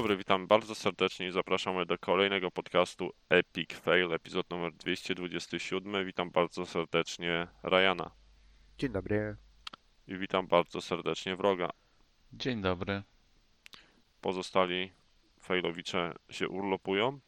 [0.00, 6.06] Dzień dobry, witam bardzo serdecznie i zapraszamy do kolejnego podcastu Epic Fail, epizod numer 227.
[6.06, 8.10] Witam bardzo serdecznie Ryana
[8.78, 9.36] Dzień dobry.
[10.06, 11.70] i witam bardzo serdecznie Wroga.
[12.32, 13.02] Dzień dobry.
[14.20, 14.92] Pozostali
[15.40, 17.20] failowicze się urlopują,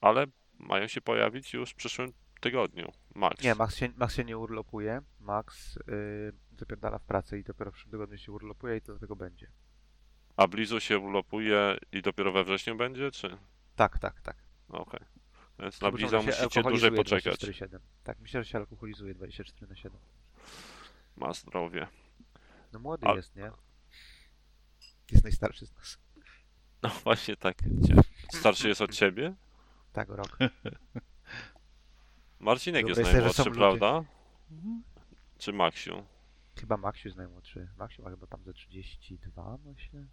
[0.00, 0.26] ale
[0.58, 2.92] mają się pojawić już w przyszłym tygodniu.
[3.14, 3.44] Max.
[3.44, 5.02] Nie, Max się, Max się nie urlopuje.
[5.20, 9.16] Max yy, zapierdala w pracę i dopiero w przyszłym tygodniu się urlopuje i to dlatego
[9.16, 9.50] będzie.
[10.36, 13.38] A Blizu się urlopuje i dopiero we wrześniu będzie, czy?
[13.76, 14.36] Tak, tak, tak.
[14.68, 15.00] Okej.
[15.58, 17.40] Więc na Bliza musicie dłużej poczekać.
[17.40, 17.78] 24/7.
[18.04, 19.98] Tak, myślę, że się alkoholizuje 24 na 7.
[21.16, 21.86] Ma zdrowie.
[22.72, 23.50] No młody A- jest, nie?
[25.10, 25.98] Jest najstarszy z nas.
[26.82, 27.56] No właśnie tak.
[28.32, 29.34] Starszy jest od ciebie?
[29.92, 30.38] Tak, rok.
[32.40, 34.04] Marcinek jest najmłodszy, prawda?
[35.38, 36.04] Czy Maksiu?
[36.60, 37.68] Chyba Maxiu jest najmłodszy.
[37.78, 40.06] Maxiu ma chyba tam ze 32, myślę.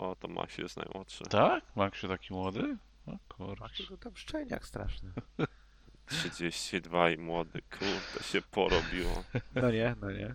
[0.00, 1.24] O, to Maksiu jest najmłodszy.
[1.24, 1.64] Tak?
[1.76, 2.76] Maksiu taki młody?
[3.06, 3.86] O kurczę.
[3.88, 5.12] To tam szczeniak straszny.
[6.06, 9.24] 32 i młody, kurde, się porobiło.
[9.54, 10.34] No nie, no nie.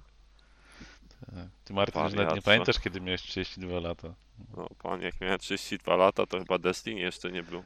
[1.20, 1.48] Tak.
[1.66, 4.14] Ty Martin już nawet nie pamiętasz kiedy miałeś 32 lata.
[4.58, 7.64] No, pan, jak miałem 32 lata, to chyba Destiny jeszcze nie był.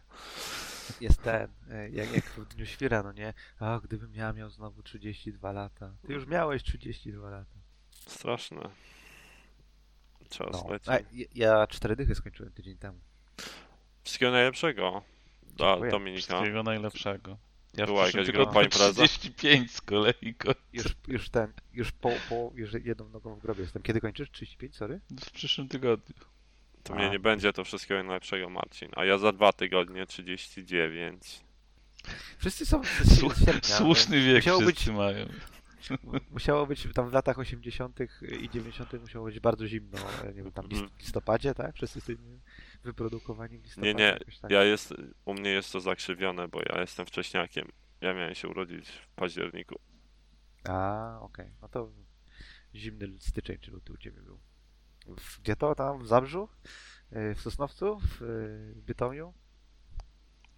[1.01, 3.33] Jest ten, e, jak, jak w Dniu Świra, no nie?
[3.59, 5.91] A, gdybym ja miał znowu 32 lata.
[6.07, 7.55] Ty już miałeś 32 lata.
[8.07, 8.69] Straszne.
[10.29, 10.71] Czas No.
[10.73, 10.89] leci.
[10.91, 10.97] A,
[11.35, 12.99] ja- cztery dychy skończyłem tydzień temu.
[14.03, 15.01] Wszystkiego najlepszego
[15.57, 15.91] dla Dziękuję.
[15.91, 16.21] Dominika.
[16.27, 17.37] Wszystkiego najlepszego.
[17.77, 18.93] Ja Była jakaś grupa impreza?
[18.93, 20.35] 35 z kolei.
[20.37, 23.81] ko- Już, już ten, już po, po już jedną nogą w grobie jestem.
[23.81, 24.31] Kiedy kończysz?
[24.31, 24.99] 35, sorry?
[25.25, 26.15] W przyszłym tygodniu.
[26.83, 27.11] To mnie A.
[27.11, 28.89] nie będzie, to wszystkiego najlepszego, Marcin.
[28.95, 31.39] A ja za dwa tygodnie 39.
[32.37, 33.75] Wszyscy są Słu- sierpnia.
[33.75, 35.25] Słuszny wiek Musiało być- wszyscy mają.
[36.31, 37.99] Musiało być tam w latach 80.
[38.41, 38.93] i 90.
[39.01, 39.97] musiało być bardzo zimno.
[40.25, 41.75] Nie wiem, tam w listopadzie, tak?
[41.75, 42.39] Wszyscy jesteśmy
[42.83, 43.93] wyprodukowani w listopadzie.
[43.93, 44.51] Nie, nie, tak.
[44.51, 44.93] ja jest,
[45.25, 47.67] u mnie jest to zakrzywione, bo ja jestem wcześniakiem.
[48.01, 49.79] Ja miałem się urodzić w październiku.
[50.63, 51.51] A, okej.
[51.61, 51.91] No to
[52.75, 54.39] zimny styczeń czy luty u ciebie był.
[55.17, 55.75] W, gdzie to?
[55.75, 56.49] Tam w Zabrzu?
[57.11, 57.99] E, W Sosnowcu?
[57.99, 58.25] W e,
[58.81, 59.33] Bytomiu?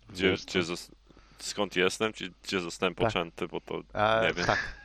[0.09, 0.63] Gdzie, gdzie
[1.43, 3.07] skąd jestem, czy gdzie zostałem Tak.
[3.07, 4.45] poczęty, bo to Nie wiem.
[4.45, 4.83] Tak.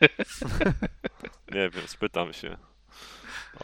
[1.55, 2.57] nie wiem, spytam się.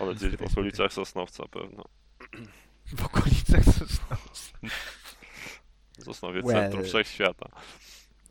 [0.01, 1.85] Ale gdzieś w okolicach Sosnowca pewno.
[2.97, 4.59] W okolicach Sosnowca.
[6.05, 6.55] Sosnowiec Well.
[6.57, 7.49] centrum wszechświata.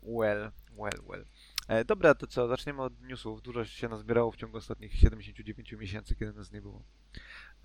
[0.02, 1.24] Well, well, well.
[1.68, 2.48] E, dobra, to co?
[2.48, 3.42] Zaczniemy od newsów.
[3.42, 6.82] Dużo się nazbierało w ciągu ostatnich 79 miesięcy, kiedy nas nie było.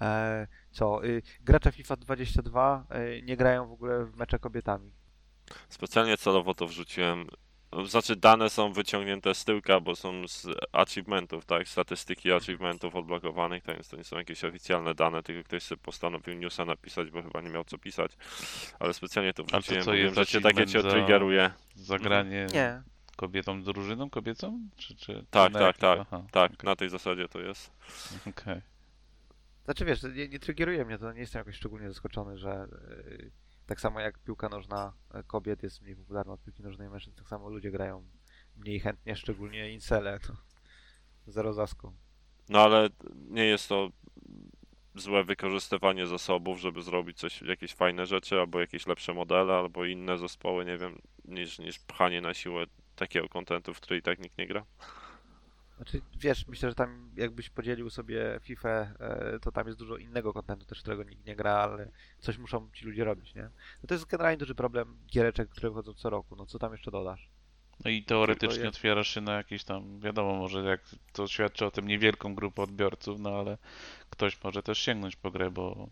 [0.01, 1.05] E, co?
[1.05, 4.91] Y, gracze FIFA 22 y, nie grają w ogóle w mecze kobietami.
[5.69, 7.27] Specjalnie celowo to wrzuciłem.
[7.85, 11.67] Znaczy dane są wyciągnięte z tyłka, bo są z achievementów, tak?
[11.67, 16.33] Statystyki achievementów odblokowanych, tak więc to nie są jakieś oficjalne dane, tylko ktoś sobie postanowił
[16.35, 18.11] newsa napisać, bo chyba nie miał co pisać.
[18.79, 21.51] Ale specjalnie to to wrzuciłem, co, bo wiem, jest że cię takie cię za- triggeruje.
[21.75, 22.81] Zagranie Nie.
[23.15, 24.59] kobietą drużyną kobiecą?
[24.77, 25.81] Czy, czy, Tak, na tak, jakim?
[25.81, 27.71] tak, Aha, Tak, okej, na tej zasadzie to jest.
[28.37, 28.61] okej.
[29.65, 32.67] Znaczy wiesz, nie, nie triggeruje mnie to, nie jestem jakoś szczególnie zaskoczony, że
[33.07, 33.31] y,
[33.67, 37.27] tak samo jak piłka nożna e, kobiet jest mniej popularna od piłki nożnej mężczyzn, tak
[37.27, 38.03] samo ludzie grają
[38.55, 40.19] mniej chętnie, szczególnie incele.
[40.19, 40.33] To
[41.35, 41.93] zero zaską.
[42.49, 42.89] No ale
[43.29, 43.89] nie jest to
[44.95, 50.17] złe wykorzystywanie zasobów, żeby zrobić coś, jakieś fajne rzeczy, albo jakieś lepsze modele, albo inne
[50.17, 54.37] zespoły, nie wiem, niż, niż pchanie na siłę takiego kontentu, w który i tak nikt
[54.37, 54.65] nie gra.
[55.77, 60.33] Znaczy, wiesz, myślę, że tam jakbyś podzielił sobie FIFA, e, to tam jest dużo innego
[60.33, 63.43] kontentu też, którego nikt nie gra, ale coś muszą ci ludzie robić, nie?
[63.83, 66.91] No to jest generalnie duży problem giereczek, które wychodzą co roku, no co tam jeszcze
[66.91, 67.29] dodasz?
[67.85, 70.81] No i teoretycznie jest- otwierasz się na jakieś tam, wiadomo, może jak
[71.13, 73.57] to świadczy o tym niewielką grupę odbiorców, no ale
[74.09, 75.89] ktoś może też sięgnąć po grę, bo.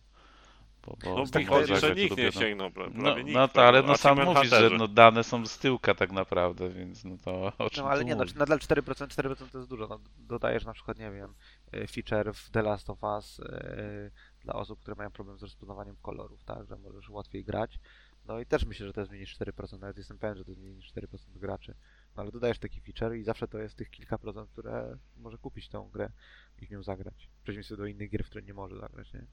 [0.85, 2.31] Bo, bo No tak może że nikt nie ulubioną.
[2.31, 3.33] sięgnął, pra- No, prawie nikt.
[3.35, 3.69] no to, prawda?
[3.79, 7.51] ale no sam mówisz, że no, dane są z tyłka tak naprawdę, więc no to
[7.57, 9.87] o czym No ale tu nie, no, nadal 4%, 4% to jest dużo.
[9.87, 11.33] No, dodajesz na przykład, nie wiem,
[11.71, 14.11] e, feature w The Last of Us e,
[14.41, 17.79] dla osób, które mają problem z rozpoznawaniem kolorów, tak, że możesz łatwiej grać.
[18.27, 21.17] No i też myślę, że to zmieni 4%, nawet jestem pewien, że to zmieni 4%
[21.39, 21.75] graczy.
[22.15, 25.69] No ale dodajesz taki feature i zawsze to jest tych kilka procent, które może kupić
[25.69, 26.09] tą grę
[26.61, 27.29] i w nią zagrać.
[27.39, 29.25] W przeciwieństwie do innych gier, w które nie może zagrać, nie?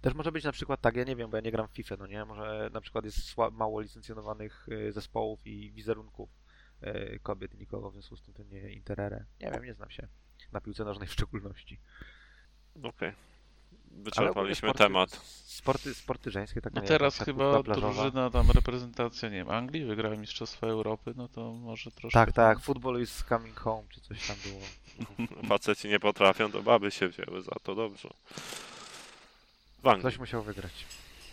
[0.00, 1.96] Też może być na przykład tak, ja nie wiem, bo ja nie gram w FIFA,
[1.98, 2.24] no nie?
[2.24, 6.30] Może na przykład jest mało licencjonowanych y, zespołów i wizerunków
[6.82, 9.24] y, kobiet i nikogo, w związku z tym to nie interere.
[9.40, 10.08] Nie wiem, nie znam się.
[10.52, 11.80] Na piłce nożnej w szczególności.
[12.82, 13.12] Okej.
[13.94, 15.10] Ogólnie Wyczerpaliśmy sporty- temat.
[15.44, 20.16] Sporty, sporty żeńskie, tak No nie teraz chyba drużyna, tam reprezentacja, nie wiem, Anglii wygrała
[20.16, 22.18] Mistrzostwa Europy, no to może troszkę...
[22.18, 24.60] Tak, tak, football is coming home, czy coś tam było.
[25.48, 28.08] Faceci nie potrafią, to baby się wzięły za to, dobrze.
[29.84, 30.00] W Anglii.
[30.00, 30.86] Ktoś musiał wygrać.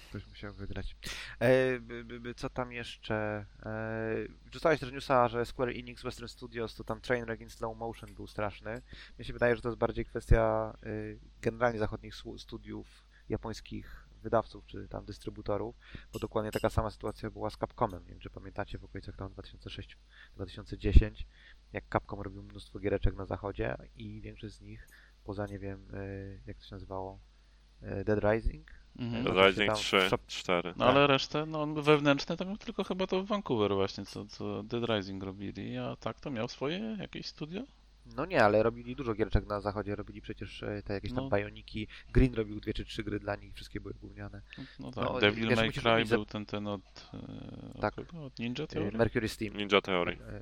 [0.10, 0.96] Ktoś musiał wygrać.
[1.40, 3.46] E, by, by, co tam jeszcze?
[3.66, 4.16] E,
[4.46, 8.28] Wrzucałeś też newsa, że Square Enix Western Studios to tam Trainwreck in Slow Motion był
[8.28, 8.82] straszny.
[9.18, 12.88] Mnie się wydaje, że to jest bardziej kwestia y, generalnie zachodnich studiów
[13.30, 15.76] japońskich wydawców czy tam dystrybutorów,
[16.14, 18.04] bo dokładnie taka sama sytuacja była z Capcomem.
[18.04, 19.34] Nie wiem, czy pamiętacie w okolicach tam
[20.38, 21.12] 2006-2010,
[21.74, 24.88] jak Capcom robił mnóstwo giereczek na zachodzie i większość z nich,
[25.24, 27.20] poza nie wiem, y, jak to się nazywało,
[28.06, 29.24] Dead Rising, Mhm.
[29.24, 30.74] Dead Rising tam 3, szop- 4.
[30.78, 34.64] No ale resztę, no wewnętrzne to miał tylko chyba to w Vancouver właśnie, co, co
[34.64, 37.62] Dead Rising robili, a tak to miał swoje jakieś studio?
[38.16, 41.38] No nie, ale robili dużo giereczek na zachodzie, robili przecież e, te jakieś tam No.
[41.38, 44.42] Bioniki, Green robił dwie czy trzy gry dla nich, wszystkie były gówniane.
[44.58, 48.00] No, no tak, No, Devil wiesz, May Cry był ten, ten od, e, Tak.
[48.00, 48.98] od, od Ninja E, Theory?
[48.98, 49.58] Mercury Steam.
[49.58, 50.18] Ninja Theory.
[50.30, 50.42] E,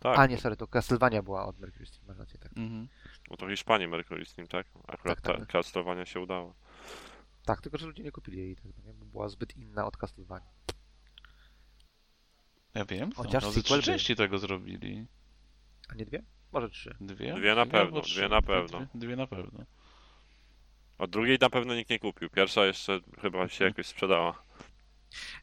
[0.00, 2.52] Tak, A nie, sorry, to Castlevania była od Mercury Steam, masz rację, tak.
[2.56, 2.88] Mhm.
[3.32, 4.66] Bo to Hiszpanii Mercury Steam, tak?
[4.86, 5.48] Akurat Tak, tak, ta tak.
[5.48, 6.54] castrowania się udało.
[7.44, 8.94] Tak, tylko że ludzie nie kupili jej, tak, no nie?
[8.94, 10.50] bo była zbyt inna od Castlevania.
[12.74, 15.06] Ja wiem, Chociaż no, sequel trzy części tego zrobili.
[15.88, 16.22] A nie dwie?
[16.52, 16.96] Może trzy.
[17.00, 17.34] Dwie?
[17.34, 18.18] Dwie na pewno, trzy.
[18.20, 18.78] dwie na pewno.
[18.78, 19.64] Dwie, dwie na pewno.
[20.98, 22.30] A drugiej na pewno nikt nie kupił.
[22.30, 24.42] Pierwsza jeszcze chyba się jakoś sprzedała.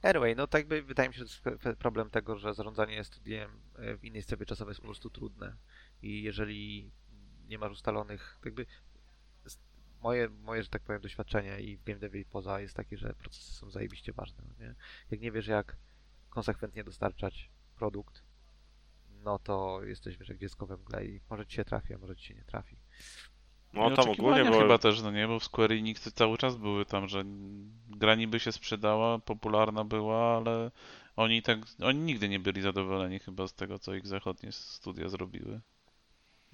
[0.02, 3.04] Anyway, no tak by wydaje mi się, że to jest kwe- problem tego, że zarządzanie
[3.04, 5.56] studiem e, w innej strefie czasowej jest po prostu trudne.
[6.02, 6.92] I jeżeli
[7.50, 8.66] nie masz ustalonych, tak jakby
[10.04, 13.14] moje, moje, że tak powiem, doświadczenie i w game devie i poza jest takie, że
[13.14, 14.44] procesy są zajebiście ważne.
[14.48, 14.76] no Nie?
[15.12, 15.76] Jak nie wiesz, jak
[16.30, 18.24] konsekwentnie dostarczać produkt,
[19.24, 22.16] no to jesteś, wiesz, jak dziecko we mgle i może ci się trafi, a może
[22.16, 22.76] ci się nie trafi.
[23.74, 24.60] No tam ogólnie było...
[24.60, 27.24] chyba też, no nie, bo w Square Enix cały czas były tam, że
[27.90, 30.72] gra niby się sprzedała, popularna była, ale
[31.16, 35.62] oni tak, oni nigdy nie byli zadowoleni chyba z tego, co ich zachodnie studia zrobiły.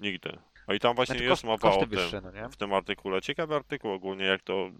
[0.00, 0.38] Nigdy.
[0.66, 1.88] A i tam właśnie Znaczy, jest mowa o tym.
[1.88, 3.22] wyższe, no w tym artykule.
[3.22, 4.70] Ciekawy artykuł ogólnie, jak to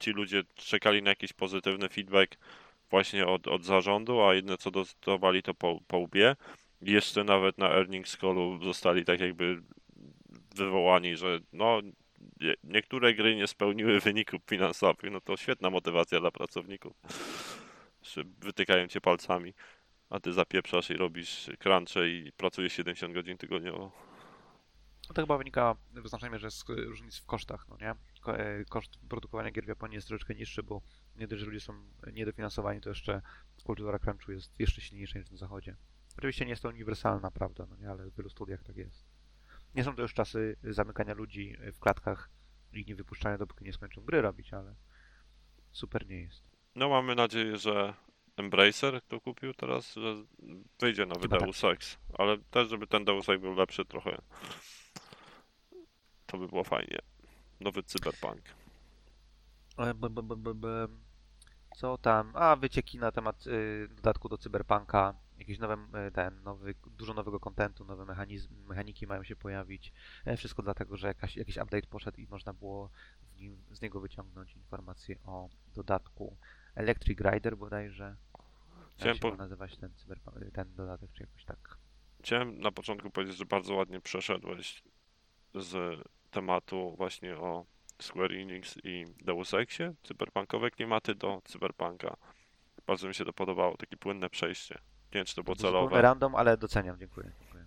[0.00, 2.36] ci ludzie czekali na jakiś pozytywny feedback
[2.90, 6.36] właśnie od, od zarządu, a jedne co dostawali to po, po łbie.
[6.82, 9.62] I jeszcze nawet na earnings callu zostali tak jakby
[10.54, 11.80] wywołani, że no
[12.40, 15.10] nie- niektóre gry nie spełniły wyników finansowych.
[15.12, 16.92] No to świetna motywacja dla pracowników.
[18.38, 19.54] Wytykają cię palcami,
[20.10, 24.11] a ty zapieprzasz i robisz crunche i pracujesz 70 godzin tygodniowo.
[25.08, 27.94] No to chyba wynika w znacznej mierze z różnic w kosztach, no nie?
[28.32, 30.82] E, Koszt produkowania gier w Japonii jest troszeczkę niższy, bo
[31.16, 31.74] nie dość, że ludzie są
[32.12, 33.22] niedofinansowani, to jeszcze
[33.64, 35.76] kultura crunchu jest jeszcze silniejsza niż na zachodzie.
[36.18, 37.90] Oczywiście nie jest to uniwersalna prawda, no nie?
[37.90, 39.04] Ale w wielu studiach tak jest.
[39.74, 42.30] Nie są to już czasy zamykania ludzi w klatkach
[42.72, 44.74] i nie wypuszczania dopóki nie skończą gry robić, ale
[45.72, 46.42] super nie jest.
[46.74, 47.94] No mamy nadzieję, że
[48.36, 50.14] Embracer, kto kupił teraz, że
[50.80, 51.46] wyjdzie nowy Chyba tak.
[51.46, 54.22] Deus Ex, ale też żeby ten Deus Ex był lepszy trochę.
[56.32, 56.98] To by było fajnie.
[57.60, 58.40] Nowy Cyberpunk.
[59.76, 60.88] B- b- b- b-
[61.76, 62.32] Co tam?
[62.34, 65.14] A, wycieki na temat y, dodatku do Cyberpunka.
[65.38, 65.76] Jakieś nowe,
[66.14, 69.92] ten, nowy, dużo nowego kontentu, nowe mechanizmy, mechaniki mają się pojawić.
[70.24, 72.90] E, wszystko dlatego, że jakaś, jakiś update poszedł i można było
[73.36, 76.36] nim, z niego wyciągnąć informacje o dodatku
[76.74, 78.16] Electric Rider bodajże.
[78.90, 81.78] Chciałem Jak się po- ma nazywać ten, cyberpunk, ten dodatek, czy jakoś tak.
[82.22, 84.82] Chciałem na początku powiedzieć, że bardzo ładnie przeszedłeś
[85.54, 85.98] z
[86.32, 87.64] tematu właśnie o
[88.02, 92.16] Square Enix i Deus Exie, cyberpunkowe klimaty do cyberpunka.
[92.86, 94.74] Bardzo mi się to podobało, takie płynne przejście.
[94.74, 96.02] Nie wiem, czy to było Zupełnie celowe.
[96.02, 97.32] Random, ale doceniam, dziękuję.
[97.40, 97.66] dziękuję.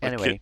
[0.00, 0.40] Anyway,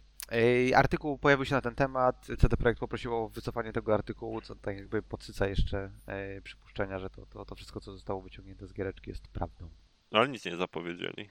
[0.75, 2.26] artykuł pojawił się na ten temat.
[2.38, 5.90] CD Projekt poprosił o wycofanie tego artykułu, co tak jakby podsyca jeszcze
[6.37, 9.68] y, przypuszczenia, że to, to, to wszystko, co zostało wyciągnięte z giereczki jest prawdą.
[10.12, 11.30] No, ale nic nie zapowiedzieli.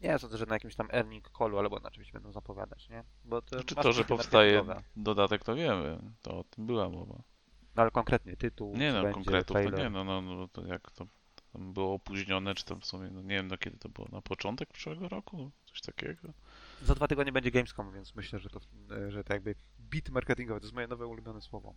[0.00, 3.04] Nie, sądzę, że na jakimś tam earning callu albo na czymś będą zapowiadać, nie?
[3.24, 4.64] Bo to Znaczy masz to, że powstaje
[4.96, 7.22] dodatek, to wiemy, to o tym była mowa.
[7.76, 9.80] No ale konkretnie tytuł, Nie no, konkretów to trailer.
[9.80, 11.06] nie, no, no, no to jak to
[11.52, 14.22] tam było opóźnione, czy tam w sumie, no nie wiem, no kiedy to było, na
[14.22, 16.32] początek przyszłego roku, coś takiego.
[16.82, 18.60] Za dwa tygodnie będzie Gamescom, więc myślę, że to,
[19.08, 21.74] że to jakby bit marketingowy, to jest moje nowe ulubione słowo.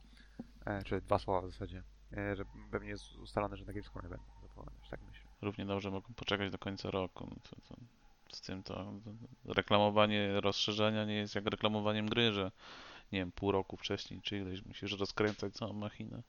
[0.65, 1.84] E, czy dwa słowa w zasadzie.
[2.18, 5.32] E, że pewnie jest ustalone, że na Gamescomie będą zapowiadać, tak myślę.
[5.42, 7.27] Równie dobrze mogą poczekać do końca roku.
[7.30, 7.75] No to, to,
[8.36, 8.94] z tym to,
[9.46, 12.52] reklamowanie rozszerzenia nie jest jak reklamowaniem gry, że
[13.12, 16.24] nie wiem, pół roku wcześniej czy ileś musisz rozkręcać całą machinę.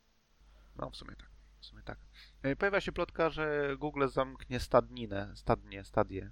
[0.77, 1.31] No, w sumie tak.
[1.61, 1.99] W sumie tak.
[2.43, 6.31] E, Pojawia się plotka, że Google zamknie stadninę, stadnie, stadie.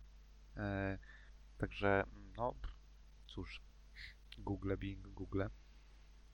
[0.57, 0.99] E,
[1.59, 2.05] także,
[2.37, 2.55] no,
[3.27, 3.61] cóż.
[4.39, 5.43] Google, Bing, Google.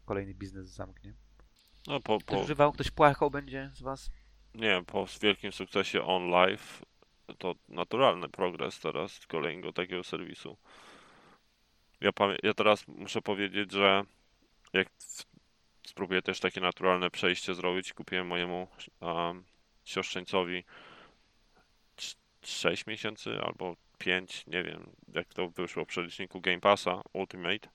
[0.05, 1.15] Kolejny biznes zamknie.
[1.87, 2.73] No po, Ktoś po, używał?
[2.73, 4.11] Ktoś płakał będzie z was?
[4.55, 6.83] nie po wielkim sukcesie On Live
[7.39, 10.57] to naturalny progres teraz kolejnego takiego serwisu.
[12.01, 12.11] Ja,
[12.43, 14.05] ja teraz muszę powiedzieć, że
[14.73, 14.89] jak
[15.87, 17.93] spróbuję też takie naturalne przejście zrobić.
[17.93, 18.69] Kupiłem mojemu
[19.01, 19.45] um,
[19.85, 20.65] siostrzeńcowi
[22.43, 27.69] 6 miesięcy albo 5, nie wiem jak to wyszło w przeliczniku Game Passa Ultimate,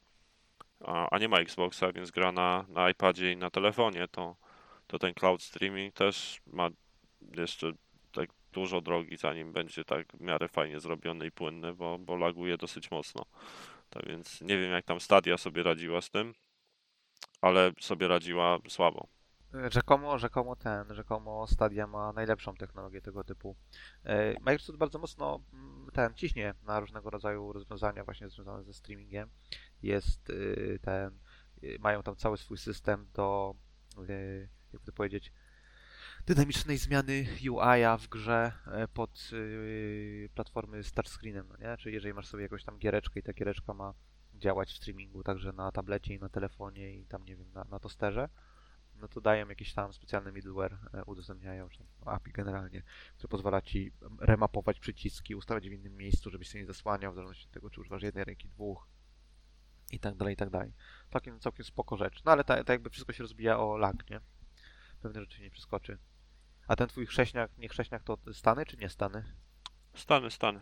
[0.79, 4.36] a, a nie ma Xboxa, więc gra na, na iPadzie i na telefonie, to,
[4.88, 6.69] to ten cloud streaming też ma
[7.38, 7.72] jeszcze
[8.53, 12.91] dużo drogi, zanim będzie tak w miarę fajnie zrobiony i płynny, bo, bo laguje dosyć
[12.91, 13.25] mocno.
[13.89, 16.33] Tak więc nie wiem jak tam Stadia sobie radziła z tym,
[17.41, 19.07] ale sobie radziła słabo.
[19.69, 23.55] Rzekomo, rzekomo ten, rzekomo Stadia ma najlepszą technologię tego typu.
[24.03, 29.29] E, Microsoft bardzo mocno mm, ten ciśnie na różnego rodzaju rozwiązania właśnie związane ze streamingiem.
[29.83, 31.19] Jest y, ten,
[31.63, 33.55] y, mają tam cały swój system do,
[34.10, 35.31] y, jak to powiedzieć,
[36.25, 41.77] dynamicznej zmiany UI-a w grze e, pod y, platformy z touchscreenem, no nie?
[41.77, 43.94] Czyli jeżeli masz sobie jakąś tam giereczkę i ta giereczka ma
[44.34, 47.80] działać w streamingu także na tablecie i na telefonie i tam, nie wiem, na, na
[47.80, 48.30] tosterze,
[48.96, 52.84] no to dają jakiś tam specjalny middleware, e, udostępniają, czy API generalnie,
[53.18, 57.46] które pozwala ci remapować przyciski, ustawiać w innym miejscu, żebyś się nie zasłaniał, w zależności
[57.46, 58.88] od tego, czy używasz jednej ręki, dwóch
[59.92, 60.74] i tak dalej, i tak dalej.
[61.10, 62.24] Całkiem, całkiem spoko rzecz.
[62.25, 64.20] No ale tak ta jakby wszystko się rozbija o lag, nie?
[65.01, 65.98] Pewne rzeczy nie przeskoczy.
[66.67, 69.24] A ten twój chrześniak, nie chrześniak to Stany czy nie Stany?
[69.93, 70.62] Stany, Stany.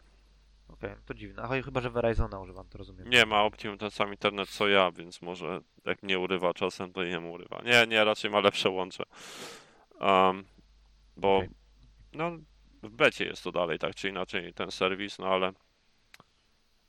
[0.68, 1.44] Okej, to dziwne.
[1.44, 3.10] Aha, chyba, że Verizona używam, to rozumiem.
[3.10, 7.04] Nie ma Optimum ten sam internet co ja, więc może jak mnie urywa czasem, to
[7.04, 7.62] jemu urywa.
[7.66, 9.04] Nie, nie, raczej ma lepsze łącze.
[10.00, 10.44] Um,
[11.18, 11.50] bo Okej.
[12.14, 12.32] no
[12.84, 15.54] w becie jest to dalej, tak czy inaczej ten serwis, no ale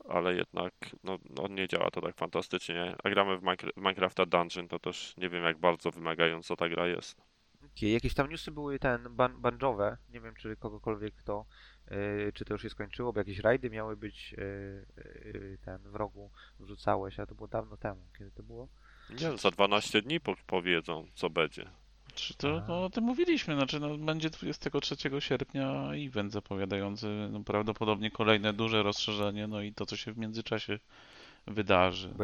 [0.08, 2.96] ale jednak no, no nie działa to tak fantastycznie.
[3.04, 6.86] A gramy w Minecra- Minecrafta Dungeon, to też nie wiem jak bardzo wymagająco ta gra
[6.86, 7.31] jest.
[7.80, 9.96] Jakieś tam newsy były ten ban banjowe.
[10.12, 11.44] Nie wiem, czy kogokolwiek to,
[11.90, 14.86] yy, czy to już się skończyło, bo jakieś rajdy miały być yy,
[15.24, 18.00] yy, ten w rogu wrzucałeś, ale to było dawno temu.
[18.18, 18.68] Kiedy to było?
[19.10, 21.70] Nie, za 12 dni po powiedzą co będzie.
[22.14, 22.66] Czy to, Aha.
[22.68, 28.82] no, o tym mówiliśmy, znaczy no, będzie 23 sierpnia event zapowiadający no, prawdopodobnie kolejne duże
[28.82, 30.78] rozszerzenie, no i to, co się w międzyczasie
[31.46, 32.14] wydarzy.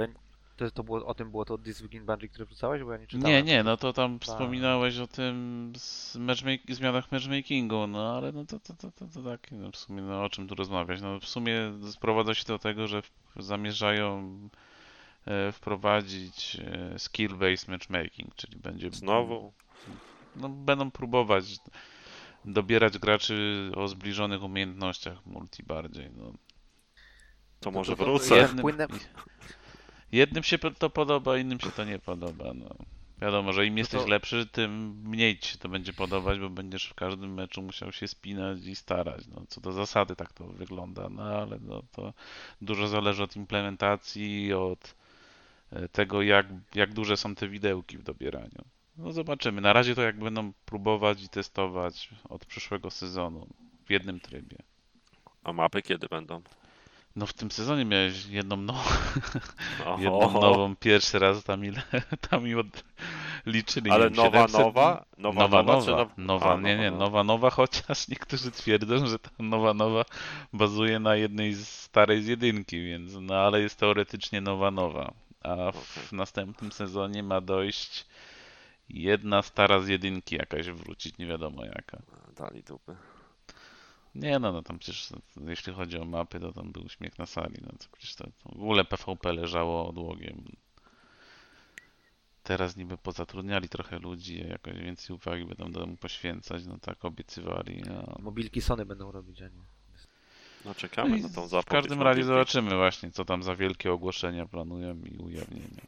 [0.58, 2.98] To, to było, o tym było to This Week in Bungie, które wrzucałeś, bo ja
[2.98, 3.32] nie czytałem.
[3.36, 4.28] Nie, nie, no to tam Tak.
[4.28, 9.22] wspominałeś o tym z matchmake- zmianach matchmakingu, no ale no to, to, to, to, to
[9.22, 11.00] tak, no w sumie no o czym tu rozmawiać?
[11.00, 11.54] No w sumie
[11.90, 14.38] sprowadza się do tego, że w- zamierzają
[15.26, 19.52] e, wprowadzić e, skill-based matchmaking, czyli będzie Znowu?
[20.36, 21.44] no, będą próbować
[22.44, 26.10] dobierać graczy o zbliżonych umiejętnościach multi bardziej.
[26.16, 26.32] No.
[27.60, 28.36] To może to- to wrócę.
[28.36, 28.86] jest- Płynne-
[30.12, 32.54] jednym się to podoba, innym się to nie podoba.
[32.54, 32.68] No.
[33.20, 36.86] Wiadomo, że im jesteś to- lepszy, tym mniej ci się to będzie podobać, bo będziesz
[36.86, 39.26] w każdym meczu musiał się spinać i starać.
[39.26, 42.12] No, co do zasady tak to wygląda, no ale no, to
[42.62, 44.94] dużo zależy od implementacji, od
[45.72, 48.64] e, tego, jak, jak duże są te widełki w dobieraniu.
[48.96, 49.60] No zobaczymy.
[49.60, 53.46] Na razie to jak będą próbować i testować od przyszłego sezonu
[53.86, 54.56] w jednym trybie.
[55.44, 56.42] A mapy kiedy będą?
[57.18, 58.80] No w tym sezonie miałeś jedną nową,
[59.98, 61.82] jedną nową pierwszy raz tam ile
[62.30, 62.84] tam mi od...
[63.46, 63.90] liczyli.
[63.90, 65.04] Ale wiem, nowa, 700 nowa?
[65.18, 69.18] Nowa, Nowa, nowa, czy nowa, now- nowa, nie, nie, nowa, nowa, chociaż niektórzy twierdzą, że
[69.18, 70.04] ta nowa, nowa
[70.52, 75.12] bazuje na jednej z starej z jedynki, więc, no ale jest teoretycznie nowa, nowa.
[75.42, 78.06] A w następnym sezonie ma dojść
[78.88, 81.98] jedna stara z jedynki jakaś wrócić, nie wiadomo jaka.
[82.36, 82.96] Dali dupy.
[84.18, 85.08] Nie no, no tam przecież
[85.46, 88.48] jeśli chodzi o mapy, to tam był śmiech na sali, no to przecież to, to
[88.48, 90.44] w ogóle PvP leżało odłogiem.
[92.42, 97.82] Teraz niby pozatrudniali trochę ludzi, jakoś więcej uwagi będą temu poświęcać, no tak obiecywali.
[97.86, 98.16] No.
[98.18, 99.62] Mobilki Sony będą robić, a nie.
[100.64, 101.68] No czekamy i na tą w zapowiedź.
[101.68, 105.82] każdym razie zobaczymy właśnie, co tam za wielkie ogłoszenia planują i ujawnienia.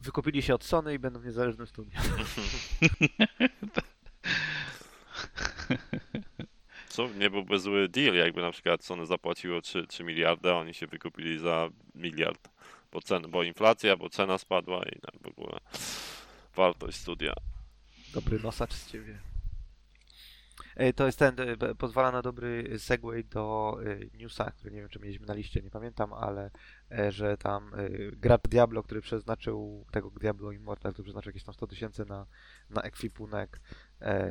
[0.00, 2.00] Wykupili się od Sony i będą w niezależnym studiu.
[7.06, 10.86] Nie byłby zły deal, jakby na przykład Sony zapłaciło 3, 3 miliardy, a oni się
[10.86, 12.48] wykupili za miliard.
[12.92, 15.60] Bo, cen, bo inflacja, bo cena spadła i tak w ogóle
[16.56, 17.32] wartość studia.
[18.14, 19.27] Dobry nosacz z ciebie.
[20.78, 23.76] E, To jest ten, e, pozwala na dobry segway do
[24.14, 26.50] e, newsa, który nie wiem, czy mieliśmy na liście, nie pamiętam, ale
[27.08, 27.72] że tam
[28.12, 32.26] gracz Diablo, który przeznaczył, tego Diablo Immortal, który przeznaczył jakieś tam 100 tysięcy na,
[32.70, 33.60] na ekwipunek,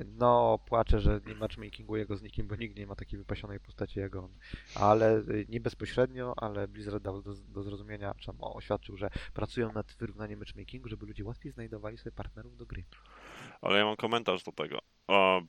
[0.05, 3.99] no płacze, że nie matchmakinguje go z nikim, bo nikt nie ma takiej wypasionej postaci
[3.99, 4.29] jak on.
[4.75, 9.93] Ale nie bezpośrednio, ale Blizzard dał do, do zrozumienia, czy tam oświadczył, że pracują nad
[9.93, 12.83] wyrównaniem matchmakingu, żeby ludzie łatwiej znajdowali sobie partnerów do gry.
[13.61, 14.79] Ale ja mam komentarz do tego,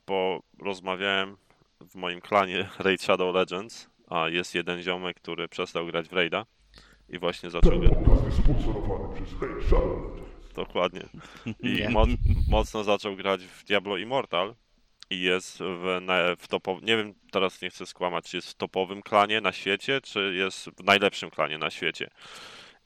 [0.07, 1.37] bo rozmawiałem
[1.81, 6.45] w moim klanie Raid Shadow Legends, a jest jeden ziomek, który przestał grać w Raida
[7.09, 7.93] i właśnie zaczął grać.
[7.93, 9.97] Podcast jest sponsorowany przez Hey Shadow.
[10.55, 11.01] dokładnie.
[11.63, 12.05] I mo
[12.49, 14.55] mocno zaczął grać w Diablo Immortal
[15.09, 18.53] i jest w, na, w topowym, nie wiem, teraz nie chcę skłamać, czy jest w
[18.53, 22.09] topowym klanie na świecie, czy jest w najlepszym klanie na świecie.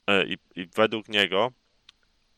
[0.07, 1.51] E, I, I według niego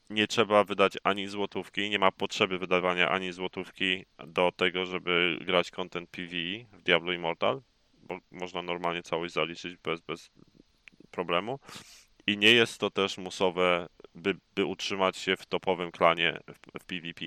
[0.10, 5.72] nie trzeba wydać ani złotówki, nie ma potrzeby wydawania ani złotówki do tego, żeby grać
[5.72, 7.62] content PvE w Diablo Immortal,
[7.94, 10.32] bo można normalnie całość zaliczyć bez, bez
[11.12, 11.60] problemu.
[12.28, 16.86] I nie jest to też musowe, by, by utrzymać się w topowym klanie w, w
[16.86, 17.26] PvP.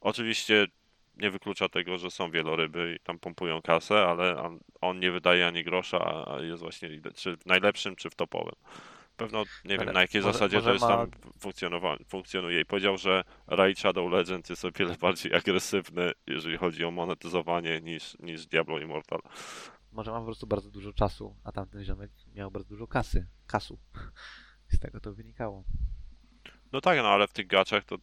[0.00, 0.66] Oczywiście
[1.16, 5.46] nie wyklucza tego, że są wieloryby i tam pompują kasę, ale on, on nie wydaje
[5.46, 8.54] ani grosza, a jest właśnie czy w najlepszym, czy w topowym.
[9.18, 11.10] Pewno nie wiem na jakiej może- zasadzie może to jest ma- tam
[12.08, 12.60] funkcjonuje.
[12.60, 17.80] I powiedział, że Raid Shadow Legends jest o wiele bardziej agresywny, jeżeli chodzi o monetyzowanie
[17.80, 19.20] niż, niż Diablo Immortal.
[19.92, 23.26] Może mam po prostu bardzo dużo czasu, a tamten ziomek miał bardzo dużo kasy.
[23.46, 23.78] Kasu.
[24.72, 25.64] Z tego to wynikało.
[26.72, 27.96] No tak, no ale w tych gaczach to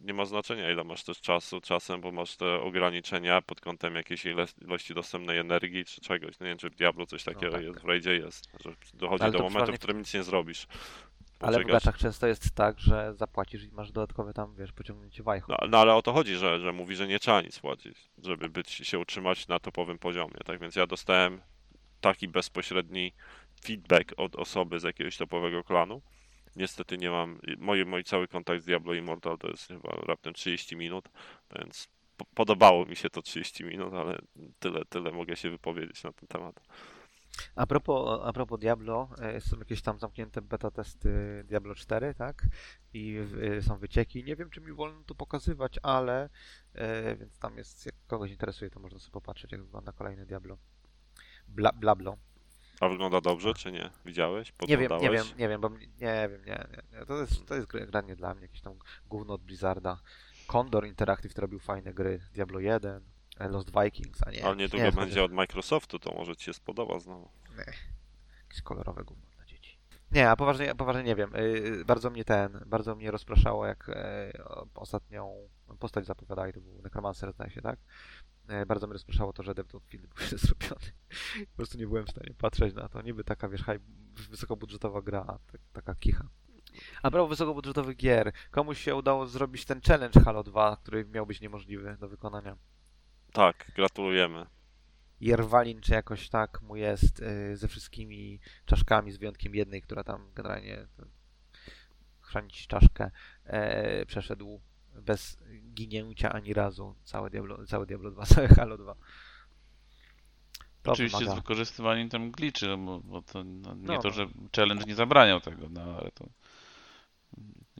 [0.00, 4.24] nie ma znaczenia, ile masz też czasu, czasem, bo masz te ograniczenia pod kątem jakiejś
[4.62, 6.38] ilości dostępnej energii czy czegoś.
[6.38, 7.62] No nie wiem, czy w Diablo coś takiego tak.
[7.62, 10.66] jest, w Raidzie jest, że dochodzi Ale do momentu, w którym nic nie zrobisz.
[11.40, 15.52] Ale w gaczach często jest tak, że zapłacisz i masz dodatkowe tam, wiesz, pociągnięcie wajchu.
[15.52, 18.48] No, no ale o to chodzi, że, że mówi, że nie trzeba nic płacić, żeby
[18.48, 20.36] być, się utrzymać na topowym poziomie.
[20.44, 21.40] Tak więc ja dostałem
[22.00, 23.12] taki bezpośredni
[23.64, 26.02] feedback od osoby z jakiegoś topowego klanu.
[26.56, 27.40] Niestety nie mam.
[27.58, 31.08] Mój, mój cały kontakt z Diablo Immortal to jest chyba raptem 30 minut,
[31.56, 34.18] więc po, podobało mi się to 30 minut, ale
[34.58, 36.60] tyle, tyle mogę się wypowiedzieć na ten temat.
[37.54, 42.46] A propos, a propos Diablo, e, są jakieś tam zamknięte beta testy Diablo 4, tak?
[42.92, 44.24] I e, są wycieki.
[44.24, 46.28] Nie wiem, czy mi wolno to pokazywać, ale
[46.74, 50.58] e, więc tam jest, jak kogoś interesuje, to można sobie popatrzeć, jak wygląda kolejne Diablo.
[51.48, 52.16] Bla, Blablo.
[52.80, 53.90] A wygląda dobrze, czy nie?
[54.04, 54.52] Widziałeś?
[54.68, 57.06] Nie wiem, nie wiem, nie wiem, bo nie wiem, nie, nie, nie.
[57.06, 58.74] To jest, to jest gra gra nie dla mnie, jakieś tam
[59.08, 60.00] gówno od Blizzarda.
[60.46, 63.00] Condor Interactive to robił fajne gry, Diablo 1,
[63.38, 64.44] e, Lost Vikings, a nie.
[64.44, 67.28] Ale nie niedługo wchodzę będzie od Microsoftu, to może ci się spodoba znowu.
[68.48, 69.78] Jakieś kolorowe gówno dla dzieci.
[70.12, 71.30] Nie, a poważnie, poważnie nie wiem.
[71.34, 74.32] Yy, bardzo mnie ten, bardzo mnie rozpraszało, jak e,
[74.74, 77.78] ostatnią postać zapowiadali, to był Necromancer, zdaje się, tak?
[78.48, 80.92] E, bardzo mnie rozpraszało to, że Battlefield był źle zrobiony.
[81.50, 83.02] Po prostu nie byłem w stanie patrzeć na to.
[83.02, 83.80] Niby taka, wiesz, high,
[84.30, 86.28] wysokobudżetowa gra, a tak, taka kicha.
[87.02, 91.40] A propos wysokobudżetowych gier, komuś się udało zrobić ten challenge Halo 2, który miał być
[91.40, 92.56] niemożliwy do wykonania.
[93.32, 94.46] Tak, gratulujemy.
[95.20, 100.30] Jerwalin, czy jakoś tak mu jest y, ze wszystkimi czaszkami, z wyjątkiem jednej, która tam
[100.34, 100.86] generalnie
[102.20, 103.10] chrzanić czaszkę,
[103.44, 104.60] e, przeszedł
[105.02, 105.38] bez
[105.74, 108.94] ginięcia ani razu całe Diablo, całe Diablo 2, całe Halo 2.
[110.82, 111.40] To Oczywiście z wymaga.
[111.40, 114.14] wykorzystywaniem tam gliczy, no bo, bo to no, nie No, to, no.
[114.14, 116.24] że challenge nie zabraniał tego, no ale to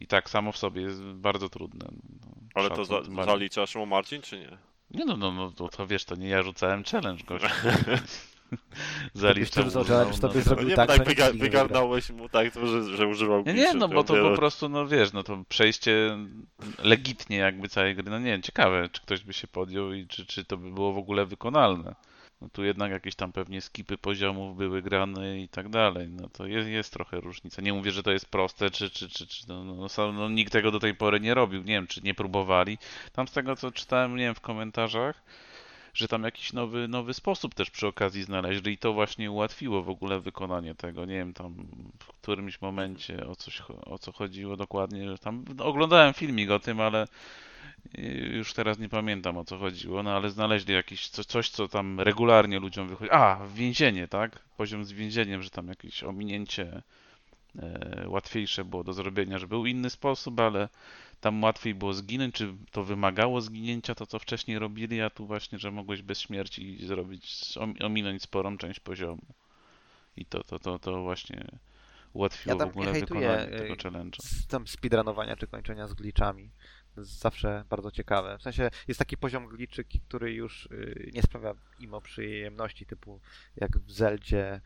[0.00, 1.88] i tak samo w sobie jest bardzo trudne.
[2.20, 4.59] No, Ale trzeba to za, zaliczasz mu Marcin, czy nie?
[4.90, 7.48] Nie no, no, no to, to wiesz, to nie ja rzucałem challenge, gościu.
[9.14, 10.44] Zaliczał mu, challenge, to no, by no.
[10.44, 13.88] zrobił No tak, tak wyga, wygarnąłeś mu tak, to, że, że używał Nie, nie, no
[13.88, 16.18] bo to po prostu, no wiesz, no to przejście
[16.78, 20.26] legitnie jakby całej gry, no nie wiem, ciekawe, czy ktoś by się podjął i czy,
[20.26, 21.94] czy to by było w ogóle wykonalne.
[22.40, 26.46] No tu jednak jakieś tam pewnie skipy poziomów były grane i tak dalej, no to
[26.46, 27.62] jest, jest trochę różnica.
[27.62, 30.52] Nie mówię, że to jest proste, czy, czy, czy, czy no, no, sam- no nikt
[30.52, 32.78] tego do tej pory nie robił, nie wiem, czy nie próbowali.
[33.12, 35.22] Tam z tego, co czytałem, nie wiem, w komentarzach,
[35.96, 39.90] że tam jakiś nowy, nowy sposób też przy okazji znaleźli i to właśnie ułatwiło w
[39.90, 41.04] ogóle wykonanie tego.
[41.04, 41.54] Nie wiem tam
[41.98, 45.11] w którymś momencie o, coś, o co chodziło dokładnie.
[45.11, 47.06] że Tam no, oglądałem filmik o tym, ale
[47.98, 48.02] y,
[48.35, 52.00] już teraz nie pamiętam o co chodziło, no ale znaleźli jakieś co, coś, co tam
[52.00, 53.11] regularnie ludziom wychodzi.
[53.11, 54.38] A, więzienie, tak?
[54.56, 56.82] Poziom z więzieniem, że tam jakieś ominięcie
[57.59, 60.68] e, łatwiejsze było do zrobienia, że był inny sposób, ale
[61.20, 65.59] tam łatwiej było zginąć, czy to wymagało zginięcia, to co wcześniej robili, a tu właśnie,
[65.59, 69.22] że mogłeś bez śmierci zrobić, om- ominąć sporą część poziomu.
[70.16, 71.46] I to, to, to, to właśnie
[72.12, 74.22] ułatwiło Ja w ogóle wykonanie y, tego challenge'a.
[74.22, 76.50] z tam speedrunowania czy kończenia z glitchami.
[76.96, 78.38] Zawsze bardzo ciekawe.
[78.38, 83.20] W sensie jest taki poziom glitchy, który już y, nie sprawia imo przyjemności, typu
[83.57, 84.61] jak w Zeldzie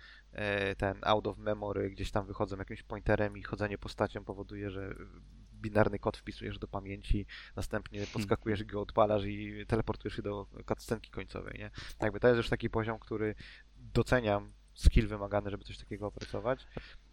[0.71, 4.95] y, ten out of memory, gdzieś tam wychodzą jakimś pointerem i chodzenie postacią powoduje, że
[5.61, 11.11] binarny kod wpisujesz do pamięci, następnie podskakujesz i go odpalasz i teleportujesz się do cutscenki
[11.11, 11.71] końcowej, nie?
[12.01, 13.35] Jakby to jest już taki poziom, który
[13.77, 16.67] doceniam skill wymagany, żeby coś takiego opracować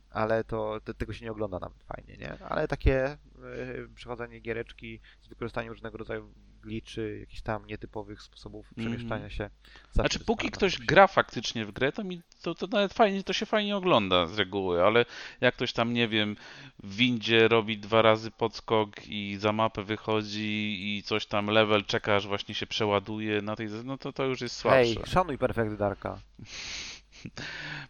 [0.10, 2.38] ale to te, tego się nie ogląda nawet fajnie, nie?
[2.40, 8.88] Ale takie y, przechodzenie giereczki z wykorzystaniem różnego rodzaju gliczy, jakichś tam nietypowych sposobów Mhm.
[8.88, 9.50] przemieszczania się.
[9.92, 13.34] zawsze Znaczy, póki ktoś gra faktycznie w grę, to mi to, to nawet fajnie, to
[13.34, 15.06] się fajnie ogląda z reguły, ale
[15.42, 16.36] jak ktoś tam, nie wiem,
[16.84, 22.16] w windzie robi dwa razy podskok i za mapę wychodzi i coś tam level czeka,
[22.16, 25.12] aż właśnie się przeładuje na tej, no to to już jest Hej, słabsze.
[25.12, 26.20] szanuj Perfect Darka.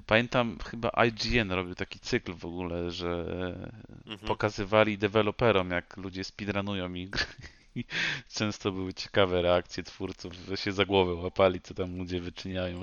[0.07, 3.25] Pamiętam, chyba IGN robił taki cykl w ogóle, że
[4.05, 4.27] Mhm.
[4.27, 7.09] pokazywali deweloperom, jak ludzie speedrunują ich
[8.37, 12.81] często były ciekawe reakcje twórców, że się za głowę łapali, co tam ludzie wyczyniają.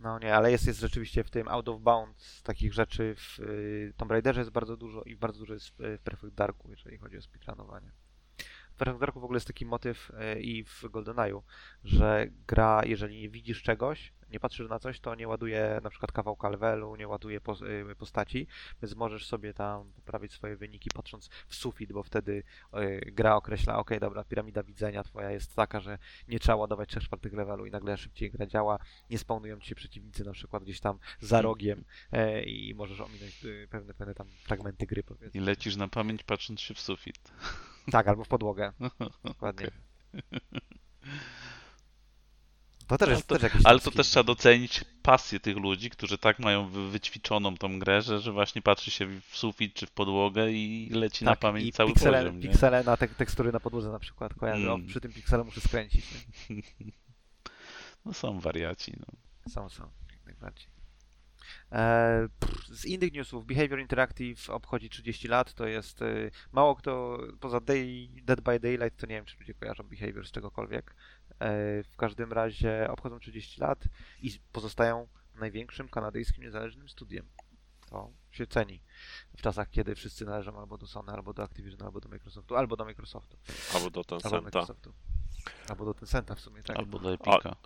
[0.00, 3.92] No nie, ale jest, jest rzeczywiście w tym out of bounds takich rzeczy w y,
[3.96, 7.16] Tomb Raiderze jest bardzo dużo i bardzo dużo jest w, w Perfect Darku, jeżeli chodzi
[7.16, 7.92] o speedrunowanie.
[8.84, 11.42] Darku w ogóle jest taki motyw y, i w GoldenEye'u,
[11.84, 16.12] że gra, jeżeli nie widzisz czegoś, nie patrzysz na coś, to nie ładuje na przykład
[16.12, 17.40] kawałka levelu, nie ładuje
[17.90, 18.46] y, postaci,
[18.82, 22.42] więc możesz sobie tam poprawić swoje wyniki patrząc w sufit, bo wtedy
[22.74, 27.00] y, gra określa, ok, dobra, piramida widzenia twoja jest taka, że nie trzeba ładować 3
[27.00, 28.78] czwartych levelu i nagle szybciej gra działa,
[29.10, 33.46] nie spawnują ci się przeciwnicy na przykład gdzieś tam za rogiem e, i możesz ominąć
[33.70, 35.40] pewne, pewne tam fragmenty gry I powiedzmy.
[35.40, 37.32] lecisz na pamięć patrząc się w sufit.
[37.90, 38.72] Tak, albo w podłogę,
[39.24, 39.70] dokładnie.
[42.86, 46.18] To też Ale jest to- też Ale to też trzeba docenić pasję tych ludzi, którzy
[46.18, 49.90] tak mają wy- wyćwiczoną tą grę, że, że właśnie patrzy się w sufit czy w
[49.90, 52.40] podłogę i leci na tak, pamięć i cały piksele, poziom.
[52.40, 52.48] Nie?
[52.48, 54.86] piksele na te, tekstury na podłodze na przykład kojarzę, Mm.
[54.86, 56.04] przy tym pikselu muszę skręcić.
[56.50, 56.62] Nie?
[58.04, 58.92] No są wariaci.
[59.00, 59.06] No.
[59.52, 60.68] Są, są, jak najbardziej.
[61.72, 62.28] E,
[62.72, 68.08] z innych newsów, Behavior Interactive obchodzi 30 lat, to jest y, mało kto, poza Day,
[68.22, 70.94] Dead by Daylight, to nie wiem, czy ludzie kojarzą Behavior z czegokolwiek.
[71.30, 73.84] E, w każdym razie obchodzą 30 lat
[74.22, 77.26] i pozostają największym kanadyjskim niezależnym studiem.
[77.90, 78.80] To się ceni
[79.36, 82.76] w czasach, kiedy wszyscy należą albo do Sony, albo do Activision, albo do Microsoftu, albo
[82.76, 83.36] do Microsoftu,
[83.74, 84.40] Albo do albo do Tencenta.
[84.40, 84.92] Microsoftu.
[85.68, 86.76] Albo do Tencenta w sumie, tak.
[86.76, 87.56] Albo do Epica.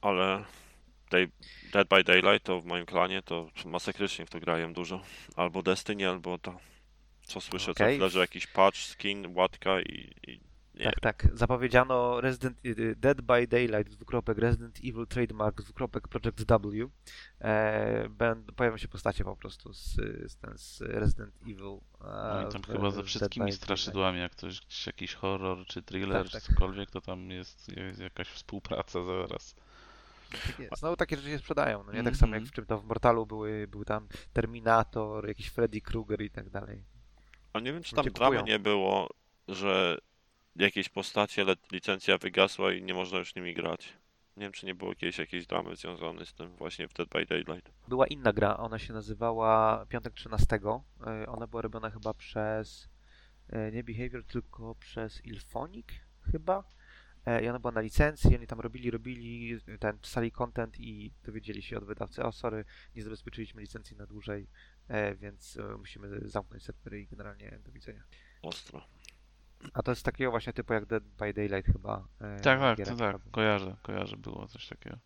[0.00, 0.44] Ale
[1.10, 1.28] Day,
[1.72, 5.00] Dead by Daylight to w moim klanie to masakrycznie w to grają dużo.
[5.36, 6.58] Albo Destiny, albo to.
[7.22, 7.98] Co słyszę, Okej.
[7.98, 10.40] co leży jakiś patch, skin, łatka i, i
[10.74, 11.28] nie Tak, tak.
[11.34, 16.88] Zapowiedziano Resident, y, Dead by Daylight, dwukropek Resident Evil Trademark, dwukropek Project W.
[17.40, 19.94] E, będą, pojawią się postacie po prostu z,
[20.32, 21.66] z, ten, z Resident Evil.
[21.66, 25.82] e, No i tam w- chyba ze wszystkimi straszydłami, jak ktoś gdzieś jakiś horror czy
[25.82, 26.42] thriller, Tak, tak.
[26.42, 29.54] czy cokolwiek, to tam jest, jest jakaś współpraca zaraz.
[30.30, 30.46] Daylight.
[30.50, 30.82] Tak jest.
[30.82, 32.02] No takie rzeczy się sprzedają, no nie?
[32.02, 32.50] Tak samo jak Mhm.
[32.52, 36.84] w czym to w Mortalu były, był tam Terminator, jakiś Freddy Krueger i tak dalej.
[37.52, 38.52] Ale nie wiem, czy Ludzie tam dramy kupują.
[38.54, 39.08] nie było,
[39.48, 39.98] że
[40.56, 43.92] jakieś postacie, licencja wygasła i nie można już nimi grać.
[44.36, 47.26] Nie wiem, czy nie było kiedyś jakiejś dramy związanej z tym właśnie w Dead by
[47.26, 47.72] Daylight.
[47.88, 50.58] Była inna gra, ona się nazywała Piątek 13.
[51.06, 52.88] E, Ona była robiona chyba przez
[53.50, 55.86] e, nie Behavior, tylko przez Ilphonic
[56.32, 56.64] chyba.
[57.28, 61.62] E, I ona była na licencji, oni tam robili, robili, ten, pisali content i dowiedzieli
[61.62, 62.64] się od wydawcy, o sorry,
[62.96, 64.48] nie zabezpieczyliśmy licencji na dłużej,
[64.88, 68.02] e, więc e, musimy zamknąć serwery i generalnie do widzenia.
[68.42, 68.84] Ostro.
[69.74, 72.08] A to jest takiego właśnie typu jak Dead by Daylight chyba.
[72.42, 74.98] Tak, tak, to tak, kojarzę, kojarzę, było coś takiego.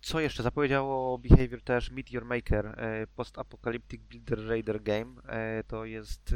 [0.00, 0.42] Co jeszcze?
[0.42, 2.76] Zapowiedziało Behavior też Meteor Maker,
[3.16, 5.14] post-apocalyptic builder raider game.
[5.66, 6.34] To jest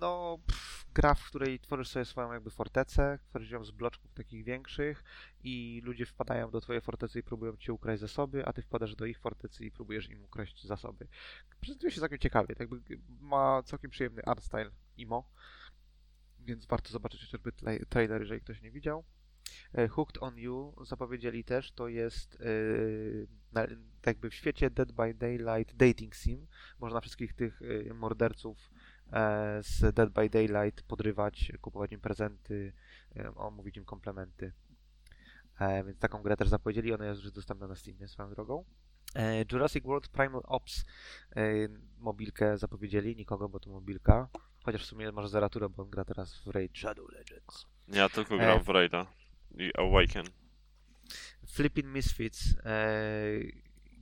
[0.00, 4.44] no, pff, gra, w której tworzysz sobie swoją jakby fortecę, tworzysz ją z bloczków takich
[4.44, 5.04] większych
[5.42, 9.06] i ludzie wpadają do twojej fortecy i próbują cię ukraść zasoby, a ty wpadasz do
[9.06, 11.08] ich fortecy i próbujesz im ukraść zasoby.
[11.60, 15.28] Prezentuje się całkiem ciekawie, tak jakby ma całkiem przyjemny art style imo,
[16.40, 19.04] więc warto zobaczyć chociażby tra- trailer, jeżeli ktoś nie widział.
[19.74, 22.38] E, Hooked on You zapowiedzieli też, to jest
[23.52, 23.70] tak
[24.06, 26.46] jakby w świecie Dead by Daylight dating sim.
[26.78, 28.70] Można wszystkich tych e, morderców
[29.60, 32.72] z Dead by Daylight podrywać, kupować im prezenty,
[33.16, 34.52] e, o, mówić im komplementy.
[35.60, 38.64] E, więc taką grę też zapowiedzieli, ona jest już dostępna na Steamie swoją drogą.
[39.14, 40.84] E, Jurassic World Primal Ops
[41.36, 41.42] e,
[41.98, 44.28] mobilkę zapowiedzieli, nikogo, bo to mobilka.
[44.64, 47.66] Chociaż w sumie może zeratura, bo on gra teraz w Raid Shadow Legends.
[47.88, 48.38] Ja tylko E.
[48.38, 49.06] gram w Raida
[49.58, 50.26] i Awaken.
[51.46, 52.84] Flipping Misfits, e,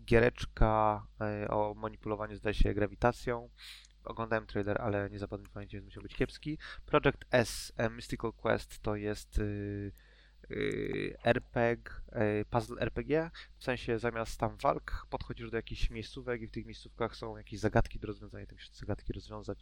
[0.05, 3.49] giereczka e, o manipulowaniu, zdaje się, grawitacją.
[4.05, 6.59] Oglądałem trailer, ale nie zapadłem w pamięci, więc musiał być kiepski.
[6.87, 9.93] Project S, e, Mystical Quest, to jest y,
[10.51, 11.93] y, RPG,
[12.41, 16.67] y, puzzle RPG, w sensie zamiast tam walk podchodzisz do jakichś miejscówek i w tych
[16.67, 19.59] miejscówkach są jakieś zagadki do rozwiązania, ty musisz zagadki rozwiązać.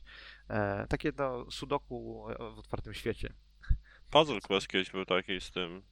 [0.48, 3.32] E, takie no, sudoku w otwartym świecie.
[4.10, 5.82] Puzzle Quest kiedyś był taki z tym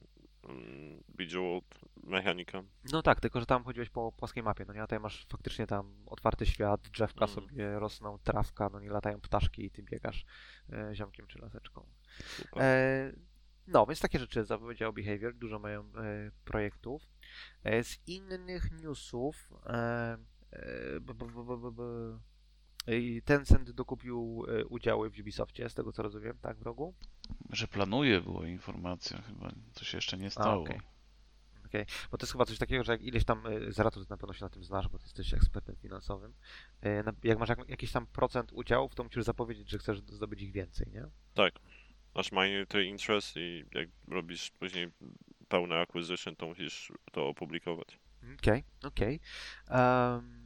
[1.09, 2.63] Bejeweled mechanika.
[2.91, 4.81] No tak, tylko że tam chodziłeś po płaskiej mapie, no nie?
[4.81, 7.35] A tutaj masz faktycznie tam otwarty świat, drzewka Mm.
[7.35, 10.25] sobie rosną, trawka, no nie latają ptaszki i ty biegasz
[10.73, 11.85] e, ziomkiem czy laseczką.
[12.55, 13.11] E,
[13.67, 17.03] no, więc takie rzeczy zapowiedział Behavior, dużo mają e, projektów.
[17.63, 20.17] E, z innych newsów e,
[20.51, 21.25] e, b, b,
[21.71, 22.19] b,
[23.25, 26.93] Tencent dokupił e, udziały w Ubisoftie, z tego co rozumiem, tak w rogu?
[27.49, 29.51] Że planuje, była informacja chyba.
[29.73, 30.63] To się jeszcze nie stało.
[30.63, 30.79] okej.
[31.65, 34.33] Okej, Bo to jest chyba coś takiego, że jak ileś tam, e, Zeratus na pewno
[34.33, 36.33] się na tym znasz, bo ty jesteś ekspertem finansowym,
[36.83, 40.51] e, jak masz jak, jakiś tam procent udziałów, to musisz zapowiedzieć, że chcesz zdobyć ich
[40.51, 41.05] więcej, nie?
[41.33, 41.53] Tak.
[42.15, 44.91] Masz minority interest i jak robisz później
[45.47, 47.99] pełny acquisition, to musisz to opublikować.
[48.39, 49.19] Okej, okej.
[49.67, 50.38] Em,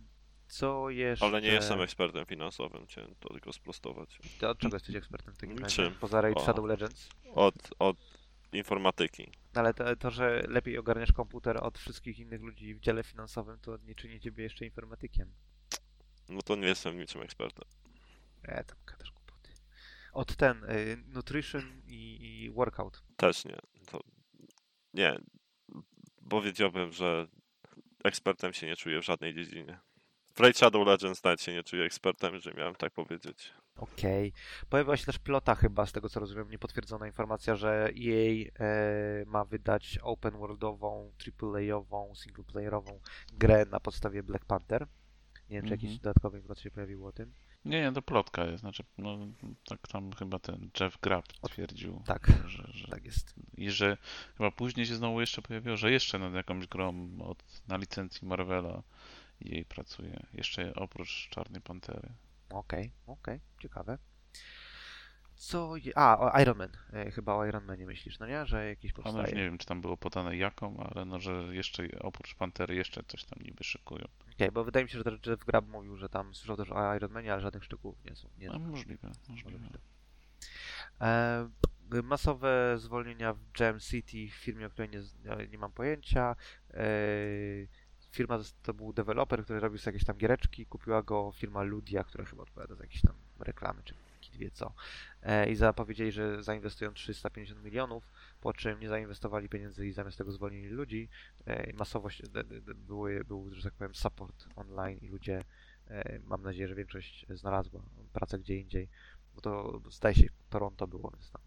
[0.53, 1.25] co jeszcze?
[1.25, 4.19] Ale nie jestem ekspertem finansowym, chciałem to tylko sprostować.
[4.39, 5.91] Ty od czego jesteś ekspertem w takim razie?
[5.91, 6.43] Poza Raid O.
[6.43, 7.09] Shadow Legends?
[7.35, 7.97] Od, od
[8.51, 9.31] informatyki.
[9.55, 13.59] No Ale to, to, że lepiej ogarniasz komputer od wszystkich innych ludzi w dziale finansowym,
[13.59, 15.33] to nie czyni ciebie jeszcze informatykiem.
[16.29, 17.65] No to nie jestem niczym ekspertem.
[18.43, 19.49] E, tam gadasz głupoty.
[20.13, 23.03] Od ten, y, nutrition i, i workout.
[23.17, 23.57] Też nie.
[23.85, 23.99] To
[24.93, 25.19] nie.
[26.29, 27.27] Powiedziałbym, że
[28.03, 29.79] ekspertem się nie czuję w żadnej dziedzinie.
[30.33, 33.51] W Raid Shadow Legends nawet się nie czuję ekspertem, że miałem tak powiedzieć.
[33.75, 34.33] Okej.
[34.69, 39.45] Pojawiła się też plota chyba, z tego co rozumiem, niepotwierdzona informacja, że EA e, ma
[39.45, 42.99] wydać open worldową, AAA-ową, singleplayerową
[43.33, 44.87] grę na podstawie Black Panther.
[45.49, 45.99] Nie wiem, czy jakieś Mhm.
[46.03, 47.33] dodatkowe informacje się pojawiły o tym.
[47.65, 48.59] Nie, nie, to plotka jest.
[48.59, 49.17] Znaczy, no,
[49.65, 53.35] tak tam chyba ten Jeff Grapp twierdził, Tak, że, że tak jest.
[53.57, 53.97] I że
[54.37, 58.83] chyba później się znowu jeszcze pojawiło, że jeszcze nad jakąś grą od, na licencji Marvela
[59.43, 60.25] jej pracuje.
[60.33, 62.09] Jeszcze oprócz Czarnej Pantery.
[62.49, 63.97] Okej, okej, ciekawe.
[65.35, 65.91] Co je...
[65.97, 66.69] A, Iron Man.
[66.93, 68.45] E, chyba o Iron Manie myślisz, no nie?
[68.45, 69.25] Że jakiś A no powstaje.
[69.27, 73.03] już nie wiem, czy tam było podane jaką, ale no, że jeszcze oprócz Pantery jeszcze
[73.07, 74.05] coś tam niby szykują.
[74.33, 76.95] Okej, bo wydaje mi się, że też Jeff Grubb mówił, że tam słyszał też o
[76.95, 78.29] Iron Manie, ale żadnych szczegółów nie są.
[78.37, 78.69] Nie znam.
[78.69, 79.59] możliwe, możliwe.
[79.59, 79.81] być tak.
[81.01, 86.35] E, masowe zwolnienia w Jam City w firmie, o której nie- nie mam pojęcia.
[86.73, 86.85] E,
[88.13, 90.65] firma to- był deweloper, który robił sobie jakieś tam giereczki.
[90.65, 93.95] Kupiła go firma Ludia, która chyba odpowiada za jakieś tam reklamy, czy
[94.33, 94.73] wie co.
[95.23, 100.31] E, I zapowiedzieli, że zainwestują 350 milionów, po czym nie zainwestowali pieniędzy i zamiast tego
[100.31, 101.09] zwolnili ludzi.
[101.47, 105.07] E, i masowo się, de, de, de, były, był, że tak powiem, support online i
[105.07, 105.43] ludzie,
[105.87, 107.81] e, mam nadzieję, że większość znalazła
[108.13, 108.89] pracę gdzie indziej
[109.35, 111.41] bo to zdaje się Toronto było, więc tam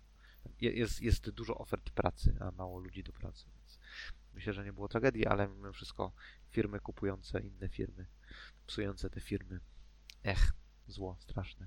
[0.61, 3.79] je- jest, jest dużo ofert pracy, a mało ludzi do pracy, więc
[4.35, 6.13] myślę, że nie było tragedii, ale mimo wszystko
[6.51, 8.07] firmy kupujące inne firmy,
[8.67, 9.61] psujące te firmy.
[10.25, 10.53] Ech,
[10.87, 11.67] zło, straszne.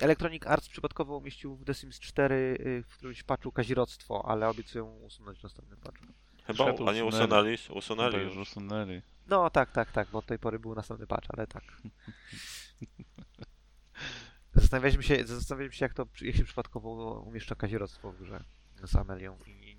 [0.00, 4.96] Electronic Arts przypadkowo umieścił w The Sims 4 y, w którymś patchu kazirodztwo, ale obiecują
[4.96, 6.06] usunąć w następnym patchu.
[6.44, 7.58] Chyba, a nie usunęli.
[7.74, 8.12] usunęli?
[8.12, 8.48] Chyba już już.
[8.48, 9.02] usunęli.
[9.28, 11.64] No tak, tak, tak, bo od tej pory był następny patch, ale tak.
[14.54, 18.44] Zastanawialiśmy się, zastanawialiśmy się jak to, jak się przypadkowo umieszcza kazirodztwo w grze
[18.84, 19.69] z Amelią i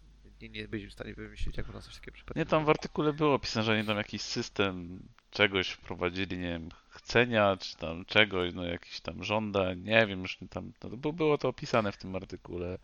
[0.42, 2.40] nie, nie byliśmy w stanie wymyślić, jak można coś takiego przypadkowo.
[2.40, 5.00] Nie, tam w artykule było opisane, że oni tam jakiś system
[5.32, 10.38] czegoś wprowadzili, nie wiem, chcenia, czy tam czegoś, no jakiś tam żądań, nie wiem, już
[10.50, 12.78] tam, no, bo było to opisane w tym artykule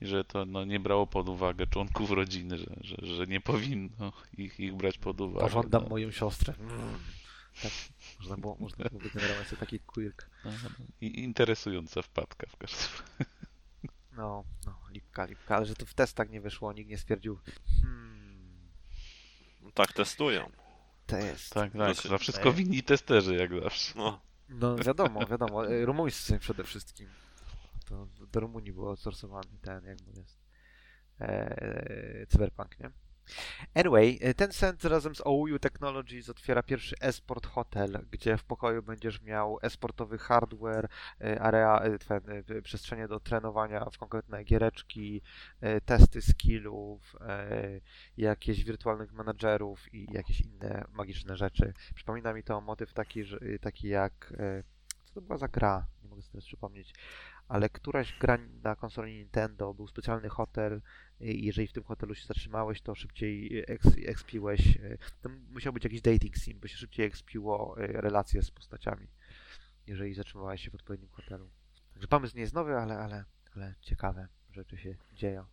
[0.00, 4.12] i że to no, nie brało pod uwagę członków rodziny, że, że, że nie powinno
[4.38, 5.46] ich, ich brać pod uwagę.
[5.46, 5.88] Pożądam no.
[5.88, 6.54] moją siostrę.
[6.60, 6.98] Mm.
[7.62, 7.72] Tak,
[8.18, 10.30] można było, można było wygenerować sobie taki quirk.
[10.44, 10.50] No,
[11.00, 13.30] I interesująca wpadka w każdym razie.
[14.16, 17.38] No, no, lipka, lipka, ale że to w testach nie wyszło, nikt nie stwierdził,
[17.82, 18.68] hmm,
[19.74, 20.50] Tak testują.
[21.06, 21.50] test.
[21.54, 23.92] Tak, tak, Znaczy- za wszystko winni testerzy, jak zawsze.
[23.96, 27.08] No, No wiadomo, wiadomo, e, rumuńscy przede wszystkim.
[27.88, 30.38] To do Rumunii był outsourcowany ten, jak mu jest,
[31.20, 32.90] e, Cyberpunk, nie?
[33.74, 39.22] Anyway, e, Tencent razem z OUU Technologies otwiera pierwszy esport hotel, gdzie w pokoju będziesz
[39.22, 40.88] miał esportowy hardware,
[41.20, 45.22] e, area, e, przestrzenie do trenowania w konkretne giereczki,
[45.84, 47.16] testy skillów,
[48.16, 51.72] jakieś wirtualnych menadżerów i jakieś inne magiczne rzeczy.
[51.94, 53.24] Przypomina mi to motyw taki,
[53.60, 54.32] taki jak.
[55.04, 55.86] Co to była za gra?
[56.02, 56.94] Nie mogę sobie teraz przypomnieć.
[57.48, 60.82] Ale któraś gra na konsoli Nintendo był specjalny hotel
[61.22, 64.76] jeżeli w tym hotelu się zatrzymałeś, to szybciej eks, ekspiłeś.
[64.76, 69.06] e, To musiał być jakiś dating sim, bo się szybciej ekspiło relacje z postaciami,
[69.86, 71.50] jeżeli zatrzymywałeś się w odpowiednim hotelu.
[71.92, 73.24] Także pomysł nie jest nowy, ale, ale,
[73.56, 75.44] ale ciekawe rzeczy się dzieją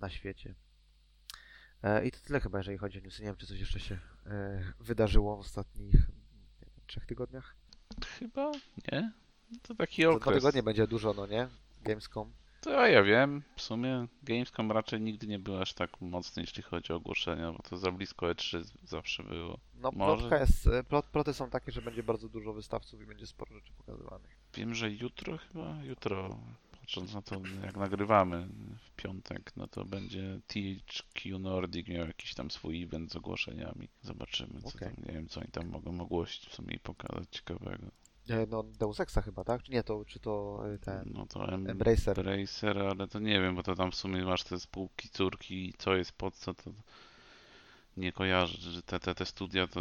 [0.00, 0.54] na świecie.
[1.82, 3.22] E, I to tyle chyba, jeżeli chodzi o newsy.
[3.22, 5.92] Nie wiem, czy coś jeszcze się e, wydarzyło w ostatnich
[6.60, 7.56] wiem, trzech tygodniach.
[8.18, 8.52] Chyba?
[8.92, 9.12] Nie?
[9.62, 10.34] To taki Za dwa okres.
[10.34, 11.48] tygodnie będzie dużo, no nie?
[11.82, 12.32] Gamescom.
[12.60, 16.92] To ja, wiem, w sumie Gamescom raczej nigdy nie był aż tak mocny, jeśli chodzi
[16.92, 19.58] o ogłoszenia, bo to za blisko E3 zawsze było.
[19.74, 20.16] No Może.
[20.16, 23.72] plotka jest, plot, ploty są takie, że będzie bardzo dużo wystawców i będzie sporo rzeczy
[23.72, 24.38] pokazywanych.
[24.54, 26.38] Wiem, że jutro chyba, jutro,
[26.80, 28.48] patrząc na to jak nagrywamy
[28.80, 33.88] w piątek, no to będzie THQ Nordic miał jakiś tam swój event z ogłoszeniami.
[34.02, 34.94] Zobaczymy, co Okej.
[34.94, 37.86] tam, nie wiem, co oni tam mogą ogłosić w sumie i pokazać ciekawego.
[38.30, 39.62] E, No Deus Exa chyba, tak?
[39.62, 42.18] Czy nie, to, czy to e, ten No to em- Embracer?
[42.20, 45.72] Embracer, ale to nie wiem, bo to tam w sumie masz te spółki, córki i
[45.78, 46.70] co jest pod co, to
[47.96, 49.80] nie kojarzę, że te, te, te studia to...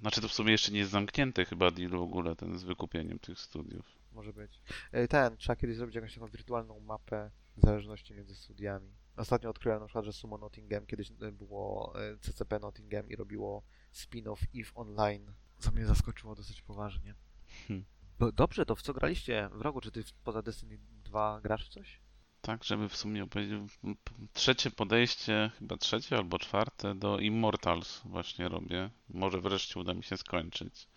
[0.00, 3.18] Znaczy to w sumie jeszcze nie jest zamknięte chyba deal w ogóle, ten z wykupieniem
[3.18, 3.86] tych studiów.
[4.12, 4.60] Może być.
[4.92, 8.92] E, Ten, trzeba kiedyś zrobić jakąś taką wirtualną mapę zależności między studiami.
[9.16, 13.62] Ostatnio odkryłem na przykład, że Sumo Nottingham kiedyś było CCP Nottingham i robiło
[13.94, 17.14] spin-off EVE Online, co mnie zaskoczyło dosyć poważnie.
[17.68, 17.84] Hmm.
[18.18, 19.80] Bo dobrze, to w co graliście w rogu?
[19.80, 22.00] Czy ty poza Destiny 2 grasz w coś?
[22.40, 28.48] Tak, żeby w sumie opowiedzieć, p- trzecie podejście, chyba trzecie albo czwarte do Immortals właśnie
[28.48, 28.90] robię.
[29.08, 30.88] Może wreszcie uda mi się skończyć.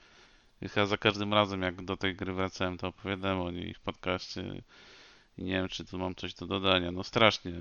[0.61, 3.79] I chyba za każdym razem jak do tej gry wracałem, to opowiadałem o niej w
[3.79, 4.63] podcaście
[5.37, 6.91] i nie wiem, czy tu mam coś do dodania.
[6.91, 7.51] No strasznie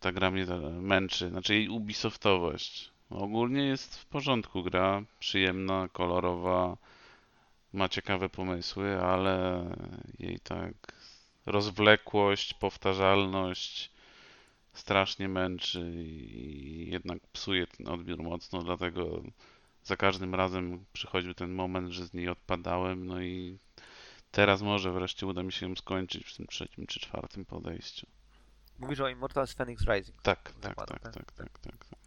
[0.00, 0.46] ta gra mnie
[0.80, 2.90] męczy, znaczy jej Ubisoftowość.
[3.10, 6.76] Ogólnie jest w porządku gra, przyjemna, kolorowa,
[7.72, 9.64] ma ciekawe pomysły, ale
[10.18, 10.74] jej tak
[11.46, 13.90] rozwlekłość, powtarzalność
[14.72, 19.22] strasznie męczy i jednak psuje ten odbiór mocno, dlatego
[19.84, 23.58] za każdym razem przychodził ten moment, że z niej odpadałem, no i
[24.30, 28.06] teraz może wreszcie uda mi się ją skończyć w tym trzecim czy czwartym podejściu.
[28.78, 30.22] Mówisz o Immortals Phoenix Rising.
[30.22, 31.12] Tak, tak, tak, tak?
[31.14, 31.99] tak, tak, tak.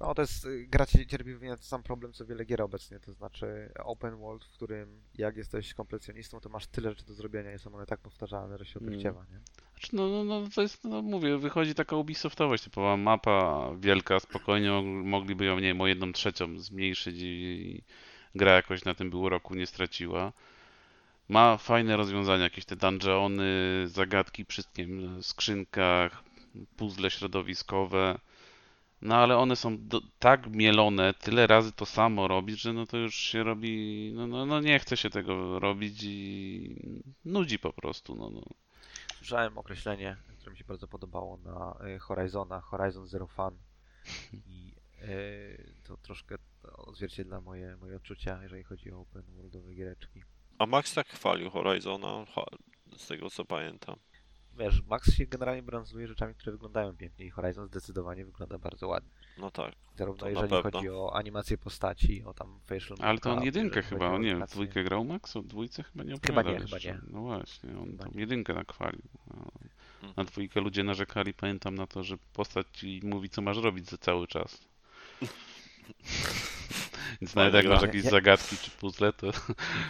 [0.00, 3.00] No to jest, y, gra cie- cierpi pewnie ten sam problem co wiele gier obecnie,
[3.00, 7.54] to znaczy open world, w którym jak jesteś kompletjonistą, to masz tyle rzeczy do zrobienia
[7.54, 8.88] i są one tak powtarzalne, że się Mm.
[8.92, 9.40] odechciewa, nie?
[9.72, 14.68] Znaczy, no, no, no to jest, no mówię, wychodzi taka Ubisoftowość, typowa mapa wielka, spokojnie
[14.70, 17.82] mog- mogliby ją, nie wiem, o jedną trzecią zmniejszyć i,
[18.34, 20.32] gra jakoś na tym był roku nie straciła.
[21.28, 26.22] Ma fajne rozwiązania, jakieś te dungeony, zagadki przy tym skrzynkach,
[26.76, 28.18] puzzle środowiskowe.
[29.02, 32.96] No ale one są do, tak mielone, tyle razy to samo robić, że no to
[32.96, 38.14] już się robi, no, no, no nie chce się tego robić i nudzi po prostu,
[38.14, 38.42] no, no.
[39.16, 43.58] Słyszałem określenie, które mi się bardzo podobało na y, Horizona, Horizon Zero Fun
[44.46, 46.36] i y, to troszkę
[46.72, 50.22] odzwierciedla moje, moje odczucia, jeżeli chodzi o open worldowe giereczki.
[50.58, 52.24] A Max tak chwalił Horizona,
[52.96, 53.96] z tego co pamiętam.
[54.58, 59.10] Wiesz, Max się generalnie branżuje rzeczami, które wyglądają pięknie i Horizon zdecydowanie wygląda bardzo ładnie.
[59.38, 59.72] No tak.
[59.96, 60.62] Zarówno na jeżeli pewno.
[60.72, 64.84] chodzi o animację postaci, o tam facial Ale to on jedynkę chyba, on nie dwójkę
[64.84, 65.36] grał Max?
[65.36, 66.92] O dwójce chyba nie Chyba opowiadał nie, chyba jeszcze.
[66.92, 67.00] nie.
[67.10, 68.20] No właśnie, on Chyba tam nie.
[68.20, 69.02] jedynkę nakwalił.
[69.30, 70.26] A Na Mhm.
[70.26, 74.26] dwójkę ludzie narzekali, pamiętam na to, że postać ci mówi co masz robić za cały
[74.26, 74.68] czas.
[77.20, 79.26] Więc nawet jak masz jakieś Nie- zagadki czy puzzle, to,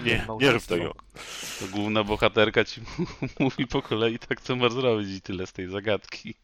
[0.05, 0.95] Nie, nie rób tego.
[1.61, 2.81] to główna bohaterka ci
[3.41, 6.35] mówi po kolei tak co masz zrobić i tyle z tej zagadki.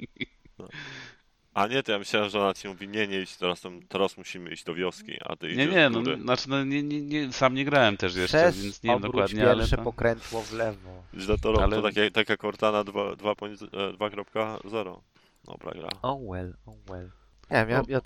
[1.55, 4.51] A nie, to ja myślałem, że ona ci mówi, nie, nie idź, teraz, teraz musimy
[4.51, 7.65] iść do wioski, a ty Nie, nie, no, znaczy no, nie, nie, nie, sam nie
[7.65, 9.83] grałem też jeszcze, Przez więc nie wiem dokładnie, ale pierwsze to...
[9.83, 11.03] pokrętło w lewo.
[11.19, 15.01] Źle to robi, ale- to takie, taka Cortana 2 2 poń- e, 2.0.
[15.45, 15.89] Dobra gra.
[16.03, 17.11] Oh well, oh well.
[17.53, 17.85] Nie wiem, ja, No.
[17.89, 18.01] ja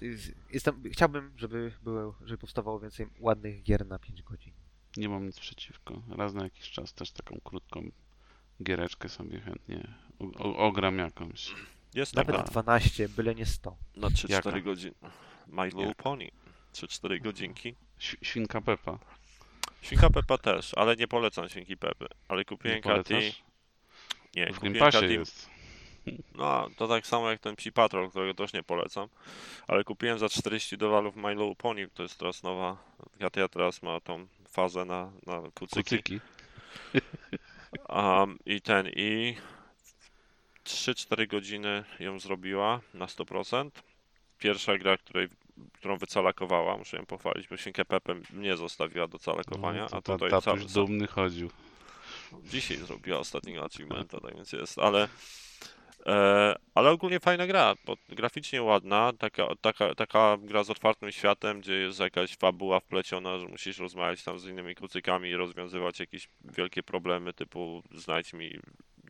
[0.52, 4.52] jestem, chciałbym, żeby, było, żeby powstawało więcej ładnych gier na 5 godzin.
[4.96, 6.02] Nie mam nic przeciwko.
[6.08, 7.90] Raz na jakiś czas też taką krótką
[8.62, 11.54] giereczkę sobie chętnie o, o, ogram jakąś.
[11.94, 13.76] Jest Nawet taka 12, byle nie 100.
[13.96, 14.60] na 3-4 Jaka?
[14.60, 14.94] godziny.
[15.46, 15.94] My Little?
[15.94, 16.28] Pony.
[16.72, 17.74] 3-4 godzinki.
[17.98, 18.98] Ś- Świnka Pepa.
[19.82, 22.06] Świnka Peppa też, ale nie polecam Świnki Pepy.
[22.28, 23.14] Ale kupiłem Kati.
[24.36, 25.06] Nie, kupiłem Kati.
[25.14, 25.50] jest.
[26.34, 29.08] No, to tak samo jak ten Psi Patrol, którego też nie polecam.
[29.68, 32.76] Ale kupiłem za 40 dolarów My Little Pony, to jest teraz nowa.
[33.20, 35.82] Katia teraz ma tą fazę na, na kucyki.
[35.82, 36.20] Kucyki.
[37.88, 39.36] Um, I ten, i
[40.64, 43.70] 3-4 godziny ją zrobiła na 100%.
[44.38, 45.28] Pierwsza gra, której,
[45.72, 50.02] którą wycalakowała, muszę ją pochwalić, bo świnkę Pepę mnie zostawiła do calakowania, No, to a
[50.02, 51.50] ta- tutaj tatuś cały, dumny chodził.
[52.44, 55.08] Dzisiaj zrobiła ostatniego achievementa, tak więc jest, ale
[56.74, 57.74] ale ogólnie fajna gra,
[58.08, 63.46] graficznie ładna, taka, taka, taka gra z otwartym światem, gdzie jest jakaś fabuła wpleciona, że
[63.46, 68.58] musisz rozmawiać tam z innymi kucykami i rozwiązywać jakieś wielkie problemy typu znajdź mi,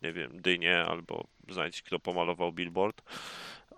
[0.02, 3.02] nie wiem, dynię albo znajdź kto pomalował billboard,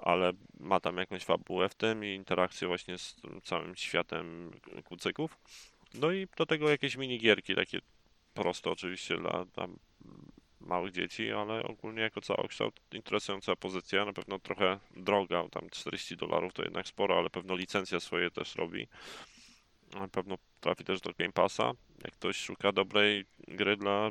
[0.00, 4.50] ale ma tam jakąś fabułę w tym i interakcję właśnie z całym światem
[4.84, 5.38] kucyków.
[5.94, 7.78] No i do tego jakieś minigierki takie
[8.34, 9.78] proste oczywiście dla tam
[10.68, 16.52] małych dzieci, ale ogólnie jako całokształt interesująca pozycja, na pewno trochę droga, tam 40 dolarów
[16.52, 18.88] to jednak sporo, ale pewno licencja swoje też robi.
[19.94, 21.72] Na pewno trafi też do Game Passa.
[22.04, 24.10] Jak ktoś szuka dobrej gry dla,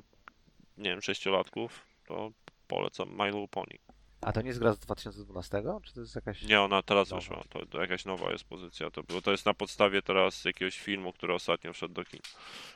[0.77, 2.31] nie wiem, sześciolatków, to
[2.67, 3.77] polecam My Little Pony.
[4.21, 5.63] A to nie jest gra z 2012?
[5.83, 6.43] Czy to jest jakaś...
[6.43, 7.19] Nie, ona teraz Nowa.
[7.19, 10.79] wyszła, to, to jakaś nowa jest pozycja, to było, to jest na podstawie teraz jakiegoś
[10.79, 12.19] filmu, który ostatnio wszedł do kin.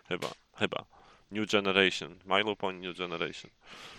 [0.07, 1.00] Chyba, chyba.
[1.31, 3.51] New Generation, My Little Pony New Generation.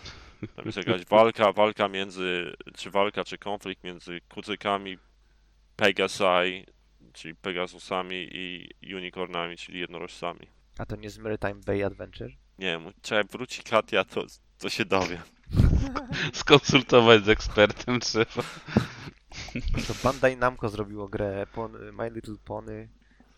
[0.56, 4.98] Tam jest jakaś walka, walka między, czy walka, czy konflikt między kucykami
[5.76, 6.66] Pegasai,
[7.12, 10.46] czyli Pegasusami i unicornami, czyli jednorożcami.
[10.78, 12.30] A to nie jest Maritime Bay Adventure?
[12.58, 14.26] Nie wiem, czy jak wróci Katia, to,
[14.58, 15.22] to się dowie.
[16.32, 18.42] Skonsultować z ekspertem trzeba.
[19.88, 22.88] To Bandai Namco zrobiło grę Pon- My Little Pony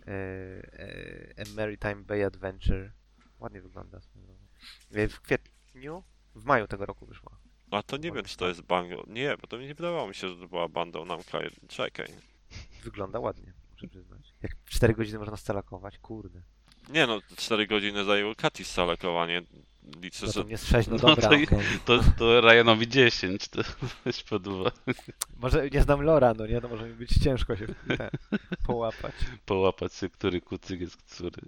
[0.06, 2.92] e, e, A Maritime Bay Adventure.
[3.40, 4.00] Ładnie wygląda.
[4.14, 4.38] drogą.
[4.94, 6.02] E, W kwietniu?
[6.34, 7.38] W maju tego roku wyszła.
[7.70, 9.04] A to nie wiem, czy to jest bango.
[9.06, 11.38] Nie, bo to mi nie wydawało mi się, że to była bandą Namka.
[11.68, 12.08] Czekaj.
[12.84, 14.32] Wygląda ładnie, muszę przyznać.
[14.42, 16.42] Jak 4 godziny można scalakować, kurde.
[16.88, 19.42] Nie no, 4 godziny zajęło Kati scalakowanie.
[20.02, 21.46] Liczę, No że z 6, no No dobra, to okej.
[21.84, 23.62] To, to Ryanowi 10, to
[24.04, 24.76] weź pod uwagę.
[25.36, 26.60] Może nie znam Lora, no nie?
[26.60, 28.10] To może mi być ciężko się te,
[28.66, 29.12] połapać.
[29.46, 31.42] Połapać się, który kucyk jest który.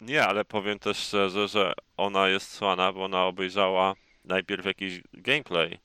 [0.00, 5.78] Nie, ale powiem też szczerze, że ona jest słana, bo ona obejrzała najpierw jakiś gameplay.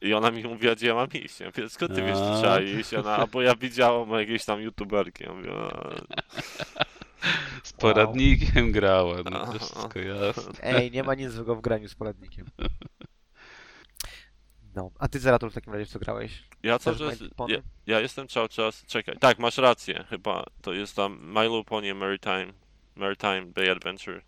[0.00, 1.40] I ona mi mówiła, gdzie ja mam iść.
[1.40, 2.94] Ja mówię, skąd ty wiesz, gdzie trzeba iść?
[2.94, 5.24] Ona, a bo ja widziałam jakieś tam youtuberki.
[5.24, 5.50] Ja mówię,
[7.62, 10.52] Z poradnikiem grała, no to wszystko jasne.
[10.62, 12.46] Ej, nie ma nic złego w graniu z poradnikiem.
[14.74, 16.42] No, a ty Zeratul w takim razie w co grałeś?
[16.62, 17.62] ja cały czas, ja, Pony?
[17.86, 21.94] ja jestem cały czas, czekaj, tak, masz rację, chyba, to jest tam My Little Pony
[21.94, 22.52] Maritime,
[22.96, 24.22] Maritime Bay Adventure.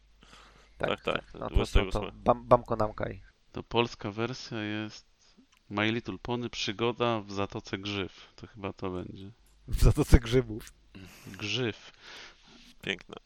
[0.78, 1.90] Tak, tak, No to, to, 28.
[1.90, 3.22] to bam, Bamko Namkaj.
[3.52, 5.06] To polska wersja jest
[5.70, 8.32] My Little Pony Przygoda w Zatoce Grzyw.
[8.36, 9.30] To chyba to będzie.
[9.68, 10.72] W Zatoce Grzybów.
[11.26, 11.92] Grzyw.
[12.84, 13.16] Piękne.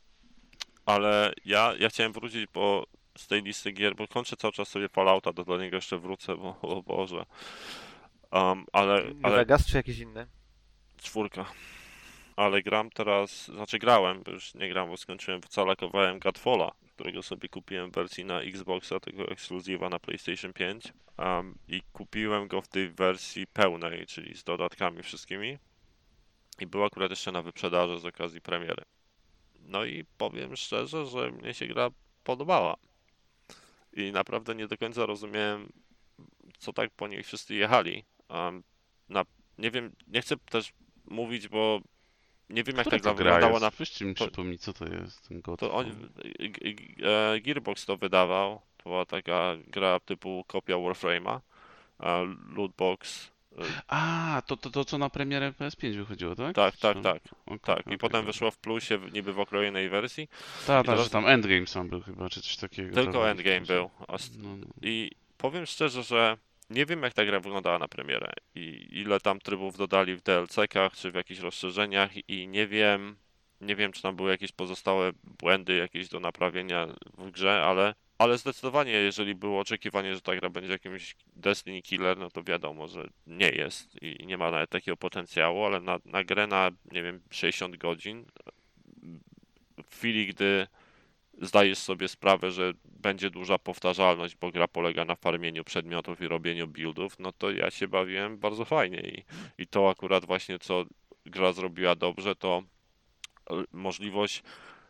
[0.86, 2.86] Ale ja, ja chciałem wrócić po,
[3.18, 6.36] z tej listy gier, bo kończę cały czas sobie Fallouta, to do niego jeszcze wrócę,
[6.36, 7.26] bo o Boże.
[8.32, 10.26] Um, ale, New ale Vegas czy jakieś inne?
[11.02, 11.44] czwórka.
[12.36, 17.48] Ale gram teraz, znaczy grałem, bo już nie gram, bo skończyłem, wcalakowałem Godfalla, którego sobie
[17.48, 20.92] kupiłem w wersji na Xboxa, tego ekskluzywa na PlayStation 5.
[21.18, 25.58] Um, I kupiłem go w tej wersji pełnej, czyli z dodatkami wszystkimi.
[26.60, 28.82] I był akurat jeszcze na wyprzedaży z okazji premiery.
[29.68, 31.90] No i powiem szczerze, że mnie się gra
[32.24, 32.76] podobała.
[33.92, 35.72] I naprawdę nie do końca rozumiałem,
[36.58, 38.04] co tak po niej wszyscy jechali.
[38.28, 38.62] Um,
[39.08, 39.24] na,
[39.58, 40.72] nie wiem, nie chcę też
[41.04, 41.80] mówić, bo
[42.50, 43.62] nie wiem jak Która ta gra to gra wyglądała jest?
[43.62, 46.10] na Weźcie mi przypomnij, co to jest ten God to on,
[47.02, 48.60] e, Gearbox to wydawał.
[48.76, 51.40] To była taka gra typu kopia Warframe'a.
[52.00, 53.30] e, Lootbox.
[53.88, 56.54] A, to, to, to co na premierę PS5 wychodziło, tak?
[56.56, 57.22] Tak, tak, Czy- tak.
[57.46, 57.78] okej, Tak.
[57.78, 58.32] I okej, potem dobra.
[58.32, 60.28] wyszło w plusie, niby w okrojonej wersji.
[60.28, 62.94] Tak, tak, teraz- że tam Endgame sam był chyba, czy coś takiego.
[62.94, 63.90] Tylko Endgame był.
[64.08, 64.66] No, no.
[64.82, 66.36] I powiem szczerze, że
[66.70, 70.92] nie wiem jak ta gra wyglądała na premierę i ile tam trybów dodali w DLC-kach
[70.96, 73.16] czy w jakichś rozszerzeniach i nie wiem,
[73.60, 76.86] nie wiem czy tam były jakieś pozostałe błędy jakieś do naprawienia
[77.18, 82.18] w grze, ale, ale zdecydowanie jeżeli było oczekiwanie, że ta gra będzie jakimś Destiny Killer,
[82.18, 86.24] no to wiadomo, że nie jest i nie ma nawet takiego potencjału, ale na, na
[86.24, 88.24] grę na, nie wiem, 60 godzin
[89.84, 90.66] w chwili, gdy
[91.42, 96.68] zdajesz sobie sprawę, że będzie duża powtarzalność, bo gra polega na farmieniu przedmiotów i robieniu
[96.68, 99.24] buildów, no to ja się bawiłem bardzo fajnie i,
[99.62, 100.84] i to akurat właśnie co
[101.26, 102.62] gra zrobiła dobrze, to
[103.72, 104.42] możliwość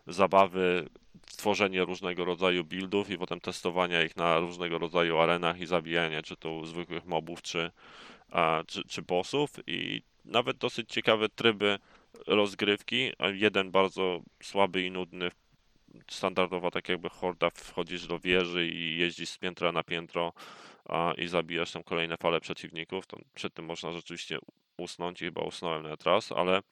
[0.07, 0.89] zabawy
[1.37, 6.37] tworzenie różnego rodzaju buildów i potem testowania ich na różnego rodzaju arenach i zabijania czy
[6.37, 7.71] to zwykłych mobów, czy,
[8.31, 11.79] a, czy, czy bossów i nawet dosyć ciekawe tryby
[12.27, 13.13] rozgrywki.
[13.33, 15.31] Jeden bardzo słaby i nudny
[16.11, 20.33] standardowa tak jakby horda wchodzisz do wieży i jeździsz z piętra na piętro
[21.17, 24.39] i zabijasz tam kolejne fale przeciwników, to przed tym można rzeczywiście
[24.79, 26.63] usnąć i chyba usnąłem nawet raz, ale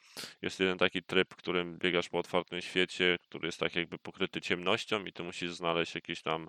[0.42, 5.04] jest jeden taki tryb, którym biegasz po otwartym świecie, który jest tak jakby pokryty ciemnością
[5.04, 6.48] i ty musisz znaleźć jakieś tam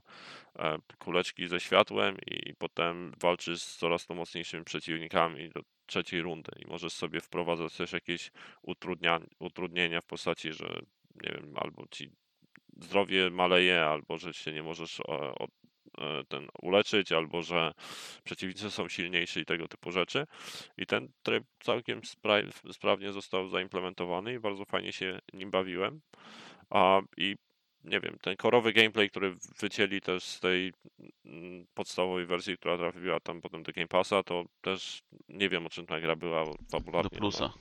[0.59, 6.51] e, kuleczki ze światłem i potem walczysz z coraz to mocniejszymi przeciwnikami do trzeciej rundy
[6.59, 8.31] i możesz sobie wprowadzać też jakieś
[9.39, 10.81] utrudnienia w postaci, że
[11.23, 12.09] nie wiem, albo ci
[12.79, 15.33] zdrowie maleje, albo że się nie możesz e,
[16.27, 17.73] ten uleczyć, albo że
[18.23, 20.27] przeciwnicy są silniejsi i tego typu rzeczy.
[20.77, 26.01] I ten tryb całkiem spra- sprawnie został zaimplementowany i bardzo fajnie się nim bawiłem.
[26.69, 27.35] A, I
[27.83, 30.73] nie wiem, ten korowy gameplay, który wycięli też z tej
[31.25, 35.69] mm, podstawowej wersji, która trafiła tam potem do Game Passa, to też nie wiem o
[35.69, 37.09] czym ta gra była fabularnie.
[37.09, 37.53] Do plusa.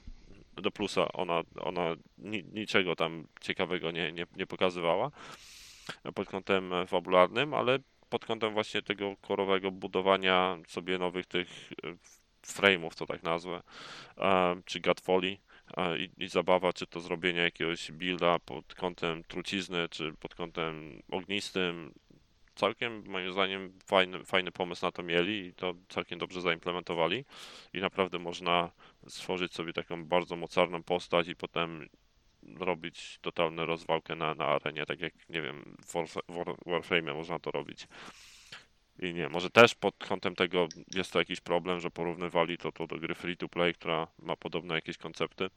[0.56, 1.12] No, do plusa.
[1.12, 5.10] Ona, ona ni, niczego tam ciekawego nie, nie, nie pokazywała
[6.14, 7.78] pod kątem e, fabularnym, ale
[8.16, 11.48] pod kątem właśnie tego korowego budowania sobie nowych tych
[11.84, 11.96] e,
[12.46, 13.62] frame'ów, to tak nazwę,
[14.18, 15.40] e, czy Godfoli
[15.76, 21.02] e, i, i zabawa, czy to zrobienie jakiegoś builda pod kątem trucizny, czy pod kątem
[21.10, 21.94] ognistym.
[22.54, 27.24] Całkiem moim zdaniem fajny, fajny pomysł na to mieli i to całkiem dobrze zaimplementowali
[27.72, 28.70] i naprawdę można
[29.08, 31.88] stworzyć sobie taką bardzo mocarną postać i potem
[32.58, 37.38] robić totalną rozwałkę na, na arenie, tak jak, nie wiem, w Warf- War, Warframe można
[37.38, 37.88] to robić.
[38.98, 42.86] I nie, może też pod kątem tego jest to jakiś problem, że porównywali to, to
[42.86, 45.50] do gry free to play, która ma podobne jakieś koncepty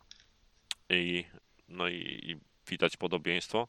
[0.89, 1.23] i
[1.69, 2.35] no i, i
[2.69, 3.67] widać podobieństwo.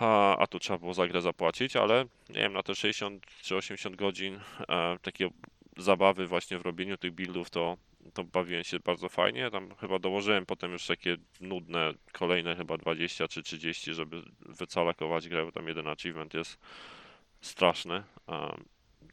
[0.00, 3.56] A, a tu trzeba było za grę zapłacić, ale nie wiem, na te 60 czy
[3.56, 5.30] 80 godzin e, takiej
[5.76, 7.76] zabawy właśnie w robieniu tych buildów, to,
[8.14, 9.50] to bawiłem się bardzo fajnie.
[9.50, 15.44] Tam chyba dołożyłem potem już takie nudne, kolejne chyba 20 czy 30, żeby wycalakować grę,
[15.44, 16.58] bo tam jeden achievement jest
[17.40, 18.02] straszny.
[18.26, 18.56] A,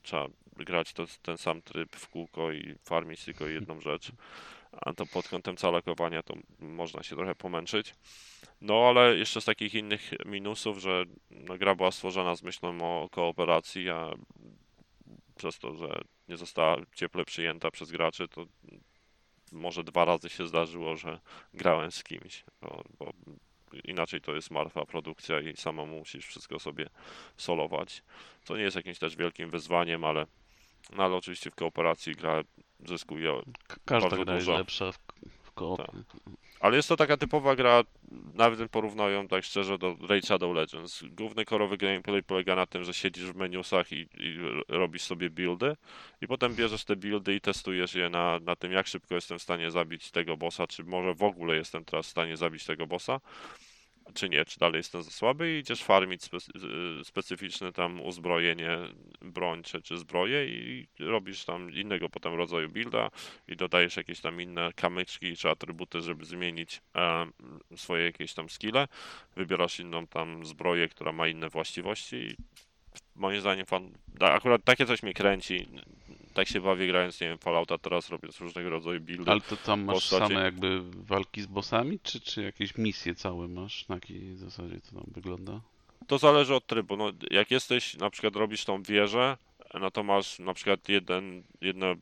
[0.02, 0.28] trzeba
[0.58, 4.12] grać to, ten sam tryb w kółko i farmić tylko jedną rzecz.
[4.72, 7.96] A to pod kątem calakowania to można się trochę pomęczyć.
[8.62, 13.10] No ale jeszcze z takich innych minusów, że no, gra była stworzona z myślą o
[13.10, 14.14] kooperacji, a
[15.36, 18.46] przez to, że nie została cieple przyjęta przez graczy, to
[19.52, 21.20] może dwa razy się zdarzyło, że
[21.54, 23.14] grałem z kimś, bo, bo
[23.84, 26.90] inaczej to jest martwa produkcja i samemu musisz wszystko sobie
[27.38, 28.04] solować.
[28.46, 30.28] To nie jest jakimś też wielkim wyzwaniem, ale,
[30.96, 32.44] no, ale oczywiście w kooperacji gra
[32.86, 33.42] zyskuje
[33.86, 34.58] Każda Bardzo gra jest dużo.
[34.58, 35.00] lepsza w,
[35.78, 35.92] Tak.
[36.60, 37.84] Ale jest to taka typowa gra,
[38.34, 41.04] nawet porównuję tak szczerze do Raid Shadow Legends.
[41.12, 44.38] Główny korowy gameplay polega na tym, że siedzisz w menusach i, i
[44.68, 45.76] robisz sobie buildy
[46.22, 49.42] i potem bierzesz te buildy i testujesz je na, na tym, jak szybko jestem w
[49.42, 53.20] stanie zabić tego bossa, czy może w ogóle jestem teraz w stanie zabić tego bossa,
[54.14, 58.78] czy nie, czy dalej jestem za słaby i idziesz farmić spe, y, specyficzne tam uzbrojenie,
[59.22, 63.10] broń czy, czy zbroje i robisz tam innego potem rodzaju builda
[63.48, 67.26] i dodajesz jakieś tam inne kamyczki czy atrybuty, żeby zmienić e,
[67.76, 68.88] swoje jakieś tam skille.
[69.36, 72.36] Wybierasz inną tam zbroję, która ma inne właściwości
[73.16, 75.68] moim zdaniem fan, akurat takie coś mnie kręci.
[76.34, 79.32] Tak się bawię grając, nie wiem, Fallouta teraz robiąc różnego rodzaju buildy.
[79.32, 80.34] Ale to tam masz postaci.
[80.34, 83.88] same jakby walki z bossami, czy, czy jakieś misje całe masz?
[83.88, 85.62] Na jakiej zasadzie to tam wygląda?
[86.08, 86.98] To zależy od trybu.
[86.98, 89.38] No, jak jesteś, na przykład robisz tą wieżę,
[89.74, 91.96] no to masz na przykład jeden, jedno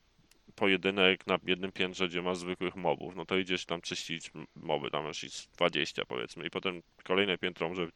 [0.56, 5.04] pojedynek na jednym piętrze, gdzie masz zwykłych mobów, no to idziesz tam czyścić moby, tam
[5.04, 7.88] masz ich z 20 powiedzmy i potem kolejne piętro może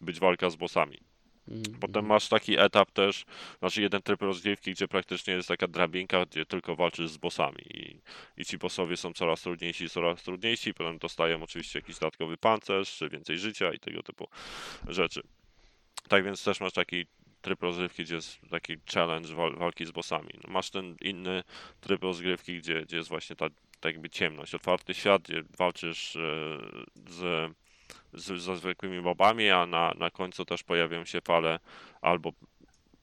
[0.00, 0.98] być walka z bossami.
[1.50, 3.24] Mhm, Potem masz taki etap też,
[3.58, 8.00] znaczy jeden tryb rozgrywki, gdzie praktycznie jest taka drabinka, gdzie tylko walczysz z bossami i,
[8.36, 13.08] i ci bossowie są coraz trudniejsi, coraz trudniejsi, potem dostają oczywiście jakiś dodatkowy pancerz, czy
[13.08, 14.28] więcej życia i tego typu
[14.88, 15.22] rzeczy.
[16.08, 17.06] Tak więc też masz taki
[17.42, 20.30] tryb rozgrywki, gdzie jest taki challenge wal, walki z bossami.
[20.44, 21.42] No, masz ten inny
[21.80, 23.48] tryb rozgrywki, gdzie, gdzie jest właśnie ta
[23.80, 26.20] tak jakby ciemność, otwarty świat, gdzie walczysz e,
[27.06, 27.52] z
[28.12, 31.58] z, ze zwykłymi mobami, a na, na końcu też pojawią się fale
[32.00, 32.32] albo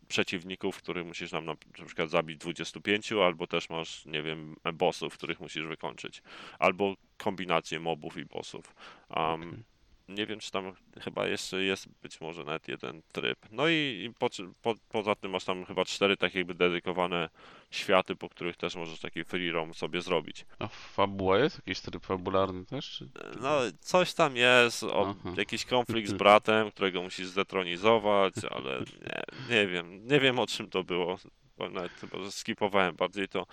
[0.08, 5.14] przeciwników, których musisz nam na, na przykład zabić 25, albo też masz, nie wiem, bossów,
[5.14, 6.22] których musisz wykończyć.
[6.60, 8.76] Albo kombinację mobów i bossów.
[9.10, 9.75] Um, Okej.
[10.08, 13.40] Nie wiem, czy tam chyba jeszcze jest być może nawet jeden tryb.
[13.52, 14.30] No i, po,
[14.62, 17.30] po, poza tym masz tam chyba cztery takie jakby dedykowane
[17.72, 20.46] światy, po których też możesz taki free roam sobie zrobić.
[20.60, 21.58] A fabuła jest?
[21.58, 22.92] Jakiś tryb fabularny też?
[22.92, 23.10] Czy...
[23.42, 29.24] No, coś tam jest, o, jakiś konflikt z bratem, którego musisz zdetronizować, ale nie,
[29.56, 31.18] nie wiem, nie wiem o czym to było.
[31.58, 33.46] Bo Nawet chyba, że skipowałem bardziej to,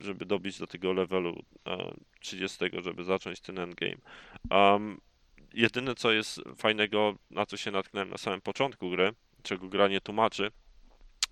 [0.00, 3.96] żeby dobić do tego levelu e, 30, żeby zacząć ten endgame.
[4.50, 5.00] Um,
[5.56, 10.00] jedyne co jest fajnego, na co się natknąłem na samym początku gry, czego gra nie
[10.00, 10.50] tłumaczy,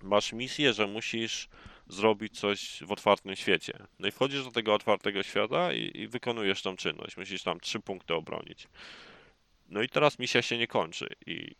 [0.03, 1.49] masz misję, że musisz
[1.87, 3.73] zrobić coś w otwartym świecie.
[3.99, 7.17] No i wchodzisz do tego otwartego świata i, i wykonujesz tą czynność.
[7.17, 8.67] Musisz tam trzy punkty obronić.
[9.69, 11.07] No i teraz misja się nie kończy.
[11.25, 11.55] I,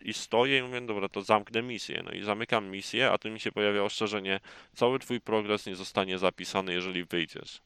[0.00, 2.02] i stoję i mówię, dobra, to zamknę misję.
[2.04, 4.40] No i zamykam misję, a tu mi się pojawia ostrzeżenie,
[4.74, 7.60] cały twój progres nie zostanie zapisany, jeżeli wyjdziesz.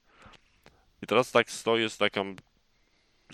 [1.03, 2.37] I teraz tak stoję z taką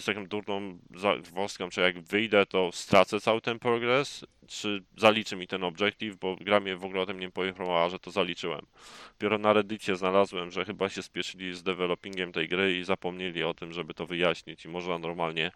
[0.01, 5.47] z taką durną zagwozdką, czy jak wyjdę, to stracę cały ten progres, czy zaliczy mi
[5.47, 8.67] ten objective, bo gra mnie w ogóle o tym nie poinformowała, że to zaliczyłem.
[9.13, 13.55] Dopiero na Reddicie znalazłem, że chyba się spieszyli z developingiem tej gry i zapomnieli o
[13.55, 15.53] tym, żeby to wyjaśnić i można normalnie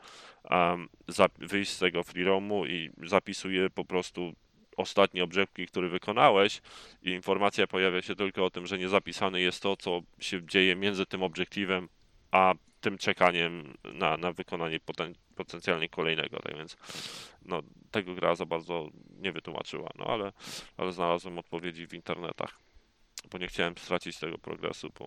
[0.51, 0.88] um,
[1.38, 4.34] wyjść z tego free roamu i zapisuje po prostu
[4.76, 6.61] ostatni objective, który wykonałeś
[7.03, 11.07] i informacja pojawia się tylko o tym, że niezapisane jest to, co się dzieje między
[11.07, 11.88] tym obiektywem
[12.30, 12.55] a
[12.85, 16.41] tym czekaniem na, na wykonanie poten, potencjalnie kolejnego.
[16.41, 16.76] Tak więc
[17.43, 20.32] no, tego gra za bardzo nie wytłumaczyła, no ale,
[20.76, 22.59] ale znalazłem odpowiedzi w internetach,
[23.30, 25.07] bo nie chciałem stracić tego progresu, bo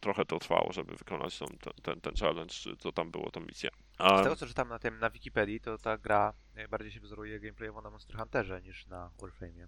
[0.00, 3.40] trochę to trwało, żeby wykonać tą, ten, ten, ten challenge, czy co tam było, tą
[3.40, 3.70] misję.
[3.98, 6.32] A, Z tego co czytam na tym na Wikipedii, to ta gra
[6.70, 9.66] bardziej się wzoruje gameplayowo na Monster Hunterze niż na Warframe'ie.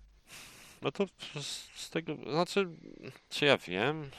[0.82, 1.06] No to
[1.40, 2.68] z, z tego, znaczy,
[3.30, 4.10] czy ja wiem?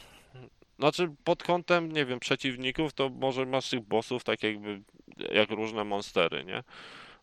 [0.80, 4.82] Znaczy, pod kątem, nie wiem, przeciwników, to może masz tych bossów tak jakby,
[5.32, 6.64] jak różne monstery, nie?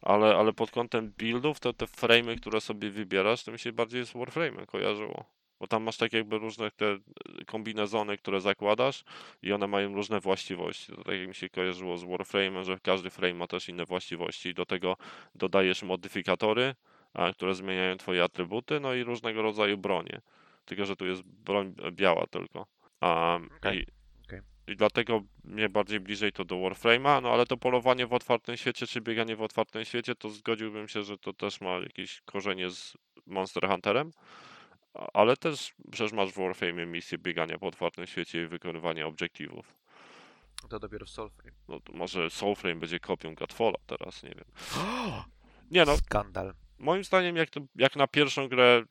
[0.03, 4.07] Ale, ale pod kątem buildów, to te frame'y, które sobie wybierasz, to mi się bardziej
[4.07, 5.25] z Warframe'em kojarzyło.
[5.61, 6.99] Bo tam masz tak jakby różne te
[7.47, 9.05] kombinezony, które zakładasz
[9.43, 10.93] i one mają różne właściwości.
[10.93, 14.49] To tak jak mi się kojarzyło z Warframe'em, że każdy frame ma też inne właściwości
[14.49, 14.97] i do tego
[15.35, 16.75] dodajesz modyfikatory,
[17.15, 20.21] a, które zmieniają twoje atrybuty, no i różnego rodzaju bronie.
[20.65, 22.67] Tylko, że tu jest broń biała tylko.
[23.05, 23.87] A, Okej, i,
[24.25, 24.41] okej.
[24.67, 28.87] I dlatego mnie bardziej bliżej to do Warframe'a, no ale to polowanie w otwartym świecie,
[28.87, 32.97] czy bieganie w otwartym świecie, to zgodziłbym się, że to też ma jakieś korzenie z
[33.27, 34.11] Monster Hunterem.
[35.15, 39.75] Ale też przecież masz w Warframe'ie misję biegania po otwartym świecie i wykonywania obiektywów.
[40.69, 41.57] To dopiero Soulframe.
[41.69, 44.45] No to może Soulframe będzie kopią Godfalla teraz, nie wiem.
[45.71, 46.55] Nie no, Skandal.
[46.79, 48.83] moim zdaniem jak, to, jak na pierwszą grę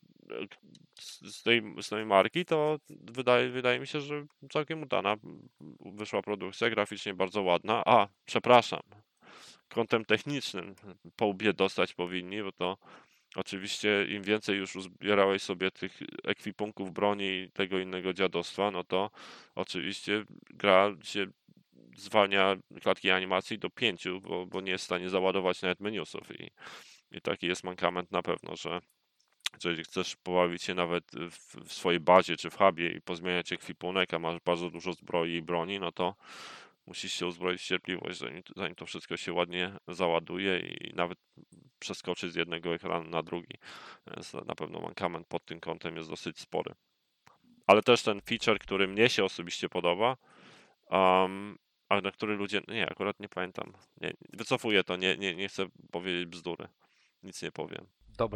[0.95, 5.15] z tej, z tej marki, to wydaje, wydaje mi się, że całkiem udana
[5.79, 7.83] wyszła produkcja, graficznie bardzo ładna.
[7.85, 8.81] A, przepraszam,
[9.69, 10.75] kątem technicznym
[11.15, 12.77] po łbie dostać powinni, bo to
[13.35, 19.09] oczywiście im więcej już uzbierałeś sobie tych ekwipunków broni i tego innego dziadostwa, no to
[19.55, 21.25] oczywiście gra się
[21.97, 26.51] zwalnia klatki animacji do pięciu, bo, bo nie jest w stanie załadować nawet menusów i,
[27.11, 28.79] i taki jest mankament na pewno, że
[29.55, 34.13] jeżeli chcesz pobawić się nawet w, w swojej bazie czy w hubie i pozmieniać ekwipunek,
[34.13, 36.15] a masz bardzo dużo zbroi i broni, no to
[36.85, 41.19] musisz się uzbroić w cierpliwość, zanim, zanim to wszystko się ładnie załaduje i nawet
[41.79, 43.57] przeskoczyć z jednego ekranu na drugi.
[44.07, 46.75] Więc na pewno mankament pod tym kątem jest dosyć spory.
[47.67, 50.17] Ale też ten feature, który mnie się osobiście podoba,
[50.89, 51.57] um,
[51.89, 52.61] a na który ludzie.
[52.67, 53.73] Nie, akurat nie pamiętam.
[54.01, 56.67] Nie, wycofuję to, nie, nie, nie chcę powiedzieć bzdury.
[57.23, 57.87] Nic nie powiem.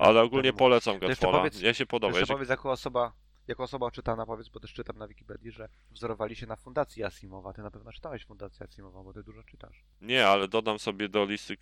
[0.02, 1.38] Ale ogólnie tak polecam Godfalla.
[1.38, 2.18] powiedz- Ja się podoba.
[2.20, 3.14] Jeszcze powiedz jako osoba,
[3.48, 7.54] jako osoba oczytana, powiedz, bo też czytam na Wikipedii, że wzorowali się na Fundacji Asimowa.
[7.54, 9.84] Ty na pewno czytałeś Fundację Asimową, bo ty dużo czytasz.
[10.02, 11.58] Nie, ale dodam sobie do listy, y,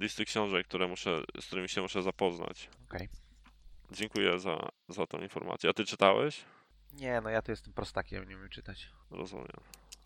[0.00, 2.70] listy książek, które muszę, z którymi się muszę zapoznać.
[2.88, 3.08] Okej.
[3.92, 5.70] Dziękuję za, za tą informację.
[5.70, 6.44] A ty czytałeś?
[6.92, 8.88] Nie, no ja to jestem prostakiem, nie umiem czytać.
[9.10, 9.56] Rozumiem.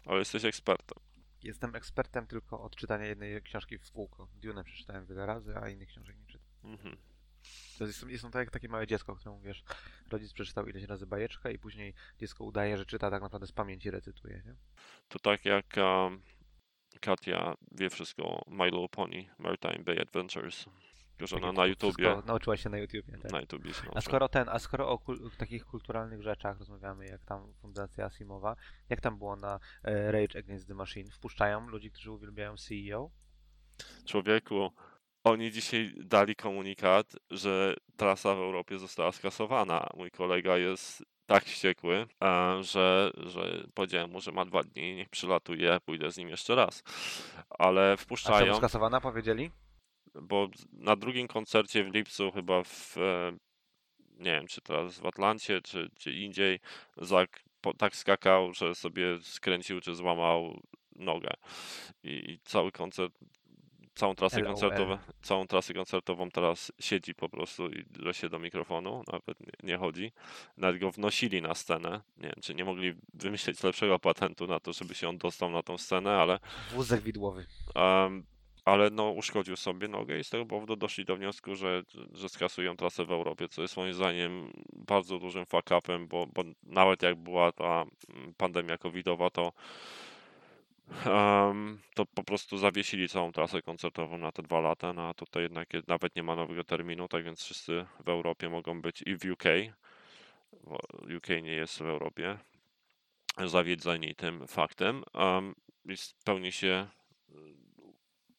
[0.06, 0.98] Ale jesteś ekspertem.
[1.42, 4.28] Jestem ekspertem tylko od czytania jednej książki w kółko.
[4.42, 6.48] Dune przeczytałem wiele razy, a innych książek nie czytam.
[6.64, 6.96] Mhm.
[7.78, 9.64] To jest, są tak jak takie małe dziecko, któremu wiesz,
[10.10, 13.90] rodzic przeczytał ileś razy bajeczkę i później dziecko udaje, że czyta, tak naprawdę z pamięci
[13.90, 14.54] recytuje, nie?
[15.08, 16.22] To tak jak um,
[17.00, 20.64] Katia wie wszystko o My Little Pony Maritime Bay Adventures.
[21.16, 22.22] Tylko, że ona na YouTubie.
[22.26, 23.32] Nauczyła się na YouTubie, tak?
[23.32, 27.54] Na YouTubie A skoro ten, a skoro o kul- takich kulturalnych rzeczach rozmawiamy, jak tam
[27.54, 28.56] Fundacja Asimowa,
[28.88, 31.10] jak tam było na e, Rage Against the Machine?
[31.10, 33.10] Wpuszczają ludzi, którzy uwielbiają CEO?
[34.04, 34.72] Człowieku,
[35.24, 39.86] oni dzisiaj dali komunikat, że trasa w Europie została skasowana.
[39.96, 45.08] Mój kolega jest tak wściekły, e, że, że powiedziałem mu, że ma dwa dni, niech
[45.08, 46.82] przylatuje, pójdę z nim jeszcze raz.
[47.50, 49.50] Ale A czemu wpuszczają, skasowana, powiedzieli?
[50.22, 53.36] bo na drugim koncercie w lipcu chyba w, e,
[54.18, 56.60] nie wiem, czy teraz w Atlancie, czy, czy indziej,
[56.96, 57.44] Zak
[57.78, 60.60] tak skakał, że sobie skręcił, czy złamał
[60.96, 61.30] nogę.
[62.02, 63.18] I, i cały koncert,
[63.94, 64.46] całą trasę LOL.
[64.46, 69.78] koncertową, całą trasę koncertową teraz siedzi po prostu i się do mikrofonu, nawet nie, nie
[69.78, 70.12] chodzi.
[70.56, 72.00] Nawet go wnosili na scenę.
[72.16, 75.62] Nie wiem, czy nie mogli wymyślić lepszego patentu na to, żeby się on dostał na
[75.62, 76.38] tą scenę, ale
[76.70, 77.46] Wózek widłowy.
[77.74, 78.24] Em,
[78.64, 81.82] ale no, uszkodził sobie nogę i z tego powodu doszli do wniosku, że,
[82.12, 86.42] że skasują trasę w Europie, co jest moim zdaniem bardzo dużym fuck upem, bo, bo
[86.62, 87.84] nawet jak była ta
[88.14, 89.52] mm, pandemia covidowa, to
[91.94, 95.68] to po prostu zawiesili całą trasę koncertową na te dwa lata, no a tutaj jednak
[95.88, 99.44] nawet nie ma nowego terminu, tak więc wszyscy w Europie mogą być i w UK,
[100.64, 100.78] bo
[101.16, 102.38] UK nie jest w Europie,
[103.44, 105.54] zawiedzeni tym faktem um,
[105.84, 106.86] i spełni się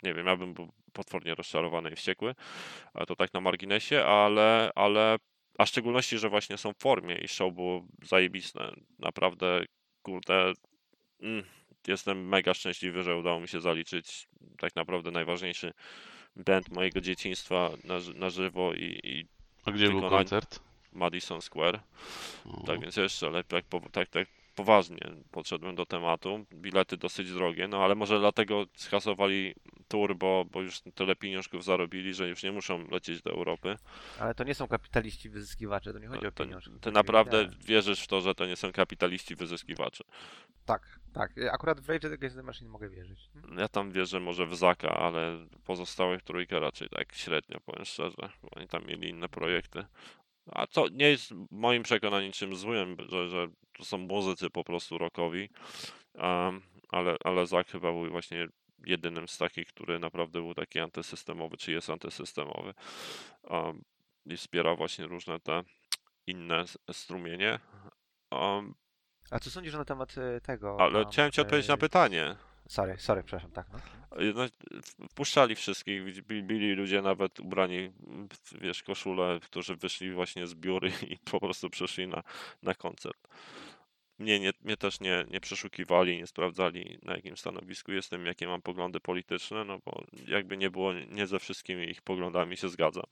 [0.05, 2.35] nie wiem, ja bym był potwornie rozczarowany i wściekły,
[2.93, 5.17] a to tak na marginesie, ale, ale
[5.57, 8.71] a w szczególności, że właśnie są w formie i show było zajebiste.
[8.99, 9.65] Naprawdę,
[10.01, 10.53] kurde,
[11.21, 11.43] mm,
[11.87, 14.27] jestem mega szczęśliwy, że udało mi się zaliczyć
[14.59, 15.73] tak naprawdę najważniejszy
[16.35, 19.27] band mojego dzieciństwa na, na żywo i, i
[19.65, 20.59] A gdzie był koncert?
[20.93, 21.79] Madison Square.
[22.45, 24.99] O, Tak więc jeszcze lepiej, po, tak, tak poważnie
[25.31, 26.45] podszedłem do tematu.
[26.53, 29.55] Bilety dosyć drogie, no ale może dlatego skasowali
[29.87, 33.77] tour, bo, bo już tyle pieniążków zarobili, że już nie muszą lecieć do Europy.
[34.19, 36.71] Ale to nie są kapitaliści wyzyskiwacze, to nie chodzi o To, pieniążki.
[36.81, 40.03] ty naprawdę wierzysz w to, że to nie są kapitaliści wyzyskiwacze.
[40.65, 41.31] Tak, tak.
[41.53, 43.29] Akurat w Rage Against the Machine mogę wierzyć.
[43.33, 43.59] Hmm?
[43.59, 48.49] Ja tam wierzę może w Zaka, ale pozostałych trójkę raczej tak średnio, powiem szczerze, bo
[48.55, 49.85] oni tam mieli inne projekty.
[50.51, 54.97] A to nie jest moim przekonaniem czym złym, że, że to są muzycy po prostu
[54.97, 55.49] rockowi,
[56.13, 58.47] um, ale, ale Zak chyba był właśnie
[58.85, 62.73] jedynym z takich, który naprawdę był taki antysystemowy, czy jest antysystemowy
[63.43, 63.83] um,
[64.25, 65.63] i wspiera właśnie różne te
[66.27, 67.59] inne strumienie.
[68.31, 68.75] Um,
[69.31, 70.77] A co sądzisz na temat e, tego?
[70.79, 72.35] ale tam, chciałem ci odpowiedzieć na e, pytanie.
[72.67, 73.67] Sorry, sorry, przepraszam, tak.
[73.73, 73.79] No.
[74.35, 74.45] No,
[75.09, 77.91] wpuszczali wszystkich, bili ludzie nawet ubrani
[78.29, 82.23] w wiesz, koszule, którzy wyszli właśnie z biury i po prostu przyszli na,
[82.63, 83.27] na koncert.
[84.19, 88.61] Mnie, nie, mnie też nie, nie przeszukiwali, nie sprawdzali na jakim stanowisku jestem, jakie mam
[88.61, 93.05] poglądy polityczne, no bo jakby nie było, nie ze wszystkimi ich poglądami się zgadzam,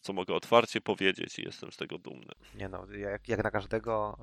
[0.00, 2.32] co mogę otwarcie powiedzieć i jestem z tego dumny.
[2.54, 4.18] Nie no, jak, jak na każdego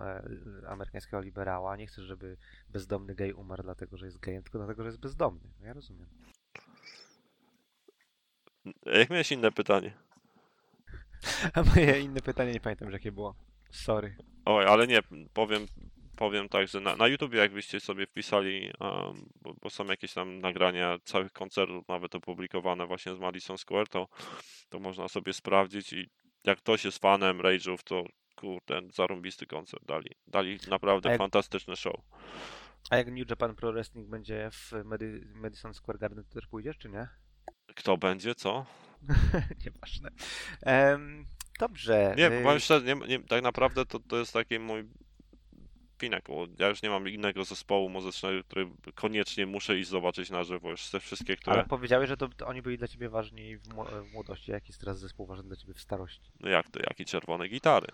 [0.63, 2.37] e, amerykańskiego liberała, nie chcesz, żeby
[2.69, 5.49] bezdomny gej umarł dlatego, że jest gejem, tylko dlatego, że jest bezdomny.
[5.59, 6.07] No ja rozumiem.
[8.85, 9.93] Jak miałeś inne pytanie?
[11.53, 13.35] A moje inne pytanie, nie pamiętam, jakie było.
[13.71, 14.15] Sorry.
[14.45, 14.99] Oj, ale nie,
[15.33, 15.65] powiem,
[16.19, 20.39] powiem tak, że na, na YouTube jakbyście sobie wpisali, um, bo, bo są jakieś tam
[20.39, 24.07] nagrania całych koncertów nawet opublikowane właśnie z Madison Square, to,
[24.69, 26.09] to można sobie sprawdzić i
[26.43, 28.03] jak ktoś jest fanem Rage'ów, to
[28.35, 30.09] kurde, zarąbisty koncert dali.
[30.27, 31.95] Dali naprawdę jak- fantastyczny show.
[32.89, 36.77] A jak New Japan Pro Wrestling będzie w Medi- Madison Square Garden, to też pójdziesz,
[36.77, 37.07] czy nie?
[37.75, 38.65] Kto będzie, co?
[39.65, 40.09] Nieważne.
[40.61, 41.25] Em,
[41.59, 42.13] dobrze.
[42.17, 44.83] Nie, y, powiem szczerze, nie, nie, tak naprawdę to, to jest taki mój
[46.27, 50.69] bo ja już nie mam innego zespołu muzycznego, który koniecznie muszę iść zobaczyć na żywo.
[50.69, 51.55] Już te wszystkie, które...
[51.55, 54.51] Ale powiedziałeś, że to, to oni byli dla ciebie ważni w, w młodości.
[54.51, 56.31] Jaki jest teraz zespół ważny dla ciebie w starości?
[56.39, 57.87] No jak to, jak i czerwone gitary.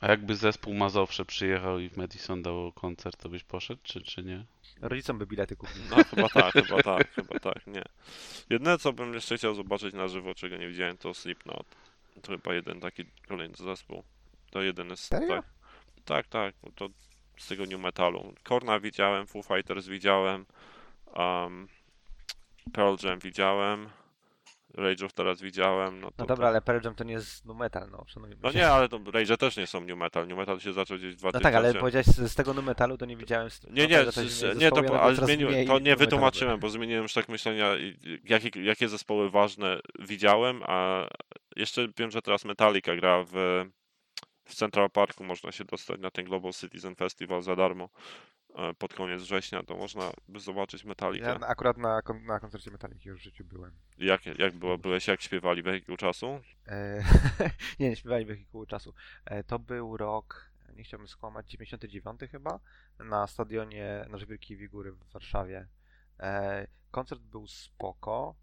[0.00, 4.22] A jakby zespół Mazowsze przyjechał i w Madison dał koncert, to byś poszedł, czy, czy
[4.22, 4.44] nie?
[4.80, 5.84] Rodzicom by bilety kupili.
[5.90, 7.84] No chyba tak, chyba tak, chyba tak, nie.
[8.50, 11.66] Jedyne co bym jeszcze chciał zobaczyć na żywo, czego nie widziałem, to Slipknot.
[12.22, 14.02] To chyba jeden taki kolejny zespół.
[14.50, 15.28] To jeden z Serio?
[15.28, 15.44] tak.
[16.04, 16.88] Tak, tak, bo to
[17.42, 18.34] z tego new metalu.
[18.42, 20.46] Korna widziałem, Foo Fighters widziałem,
[21.16, 21.68] um,
[22.72, 23.88] Pearl Jam widziałem,
[24.74, 26.00] Rage'ów teraz widziałem.
[26.00, 28.52] No, to, No dobra, ale Pearl Jam to nie jest nu metal, no szanujmy No
[28.52, 28.58] się.
[28.58, 30.28] nie, ale to Rage też nie są new metal.
[30.28, 31.38] New metal się zaczął gdzieś w 2000.
[31.38, 33.50] No tak, ale powiedziałeś z, tego nu metalu, to nie widziałem...
[33.50, 35.96] z- Nie, no nie, to z, z, nie, to, ja ale mniej to nu nie
[35.96, 37.66] wytłumaczyłem, bo zmieniłem już tak myślenia,
[38.24, 41.06] jakie, jakie zespoły ważne widziałem, a
[41.56, 43.64] jeszcze wiem, że teraz Metallica gra w,
[44.52, 47.88] w Central Parku, można się dostać na ten Global Citizen Festival za darmo
[48.54, 51.26] e, pod koniec września, to można by zobaczyć Metallicę.
[51.26, 53.72] Ja akurat na, kon- na koncercie Metaliki już w życiu byłem.
[53.98, 56.40] Jak, jak było, byłeś, jak śpiewali wehikuł czasu?
[56.66, 57.04] E,
[57.78, 58.94] nie, nie śpiewali wehikułu czasu.
[59.24, 62.60] E, to był rok, nie chciałbym skłamać, 99 chyba,
[62.98, 65.68] na stadionie na Żwirki Góry w Warszawie.
[66.20, 68.34] E, koncert był spoko.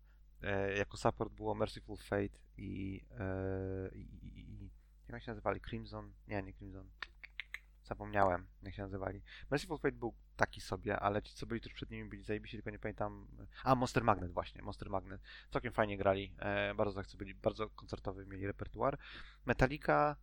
[0.78, 3.01] Jako support było Merciful Fate i,
[3.95, 4.70] i, i,
[5.16, 5.62] jak się nazywali?
[5.62, 6.14] Crimson?
[6.28, 6.89] Nie, nie Crimson.
[7.84, 9.22] Zapomniałem, jak się nazywali.
[9.51, 12.70] Merciful Fate był taki sobie, ale ci, co byli tuż przed nimi, byli zajebiście, tylko
[12.70, 13.28] nie pamiętam.
[13.64, 15.22] A, Monster Magnet właśnie, Monster Magnet.
[15.49, 18.97] Całkiem fajnie grali, e, bardzo byli, bardzo koncertowy mieli repertuar.
[19.45, 20.16] Metallica,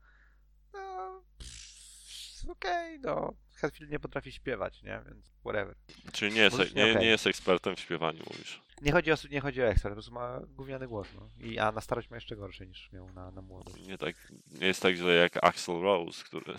[2.49, 5.75] okej, no, Hetfield nie potrafi śpiewać, nie, więc whatever.
[6.13, 7.03] Czyli nie jest, Muzycznie nie, okej.
[7.03, 8.63] nie jest ekspertem w śpiewaniu, mówisz.
[8.83, 11.29] Nie chodzi o, nie chodzi o ekspert, po prostu ma gówniany głos, no.
[11.47, 13.87] I, a na starość ma jeszcze gorszy niż miał na, na młodość.
[13.87, 14.17] Nie, tak,
[14.61, 16.55] nie jest tak źle jak Axel Rose, który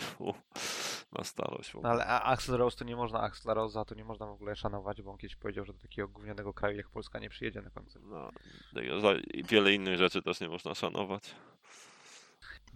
[1.17, 4.25] na starość No ale a- Axl Rose to nie można, Axla Rose'a to nie można
[4.25, 7.29] w ogóle szanować, bo on kiedyś powiedział, że do takiego gównianego kraju jak Polska nie
[7.29, 8.05] przyjedzie na koncert.
[8.07, 8.31] No,
[9.01, 11.35] za- i wiele innych rzeczy też nie można szanować.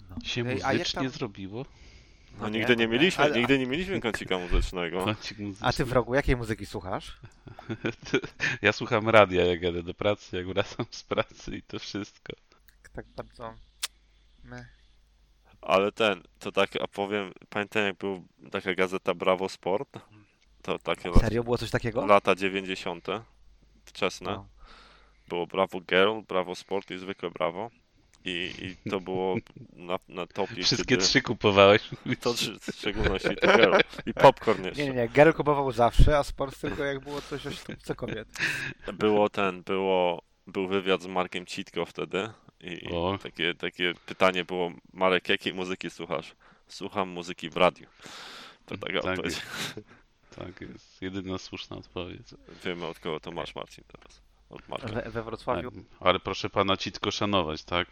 [0.10, 0.16] No.
[0.24, 1.66] Się Ej, a muzycznie tam- zrobiło?
[2.40, 5.06] No, nigdy nie mieliśmy, Ale- nigdy nie mieliśmy kącika muzycznego.
[5.06, 5.68] Kącik muzyczny.
[5.68, 7.18] A ty wrogu, jakiej muzyki słuchasz?
[8.62, 12.34] Ja słucham radia, jak jadę do pracy, jak wracam z pracy i to wszystko.
[12.94, 13.54] Tak bardzo...
[14.44, 14.68] Meh.
[15.62, 19.90] Ale ten, to tak, a powiem, pamiętam jak był taka gazeta Bravo Sport,
[20.62, 22.06] to takie lat, Serio, było coś takiego?
[22.06, 23.08] lata 90.
[23.86, 24.32] wczesne.
[24.32, 24.48] No.
[25.28, 27.72] było Bravo Girl, Bravo Sport i zwykłe Bravo.
[28.26, 28.54] I,
[28.86, 29.36] i to było
[29.74, 30.64] na, na topie.
[30.64, 31.90] Wszystkie kiedy- trzy kupowałeś.
[32.22, 33.74] To trzy, w szczególności to Girl.
[34.06, 34.84] I Popcorn jeszcze.
[34.84, 35.10] Nie, nie, nie.
[35.10, 38.28] Gary kupował zawsze, a sport tylko jak było coś o ślubce kobiet.
[38.94, 42.30] Było ten, było, był wywiad z Markiem Citko wtedy
[42.62, 46.36] i, i takie, takie pytanie było, Marek, jakiej muzyki słuchasz?
[46.68, 47.88] Słucham muzyki w radiu.
[48.66, 49.36] To taka Tak odpowiedź.
[49.36, 49.76] jest.
[50.36, 51.02] Tak jest.
[51.02, 52.28] Jedyna słuszna odpowiedź.
[52.66, 54.22] Wiemy od kogo to masz Marcin teraz.
[54.50, 54.88] Od Marka.
[54.88, 55.24] We, we.
[55.24, 57.88] Wrocławiu Ale proszę pana Citko szanować, tak?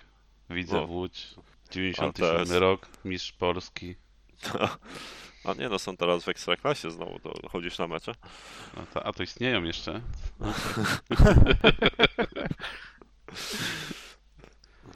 [0.49, 0.83] Widzę No.
[0.85, 1.27] Łódź.
[1.37, 3.95] A to 97 jest- rok, mistrz Polski.
[5.45, 8.11] A nie, no są teraz w Ekstraklasie znowu, to chodzisz na mecze?
[8.77, 10.01] A to, a to istnieją jeszcze?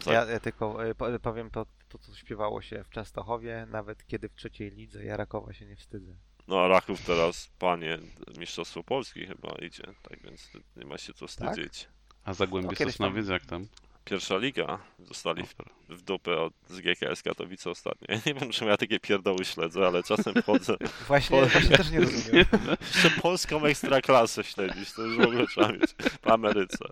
[0.05, 0.13] Tak.
[0.13, 4.29] Ja, ja tylko e, po- powiem to, to, co śpiewało się w Częstochowie, nawet kiedy
[4.29, 6.13] w trzeciej lidze ja Rakowa się nie wstydzę.
[6.47, 7.97] No a Raków teraz, panie,
[8.37, 11.29] Mistrzostwo Polski chyba idzie, tak więc nie ma się co Tak?
[11.29, 11.87] wstydzić.
[12.23, 13.67] A Zagłębie No, Sosnowiec jak tam?
[14.05, 15.55] Pierwsza liga, zostali w,
[15.89, 18.07] w dupę od, z GKS Katowice ostatnio.
[18.15, 20.77] Ja nie wiem, czemu ja takie pierdoły śledzę, ale czasem wchodzę.
[21.07, 22.45] Właśnie, Pol- właśnie też nie rozumiem.
[22.93, 26.85] Jeszcze polską ekstraklasę śledzić, to już w ogóle trzeba mieć w Ameryce.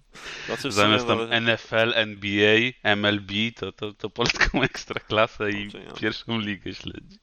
[0.45, 6.39] Znaczy, Zamiast tam no, NFL, NBA, MLB, to, to, to polską ekstraklasę i Znaczy, pierwszą
[6.39, 7.18] ligę śledzi.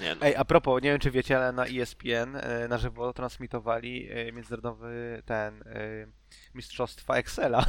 [0.00, 3.12] Nie, no, Ej, a propos, nie wiem czy wiecie, ale na ESPN e, na żywo
[3.12, 6.06] transmitowali e, międzynarodowy ten e,
[6.54, 7.64] mistrzostwa Excela.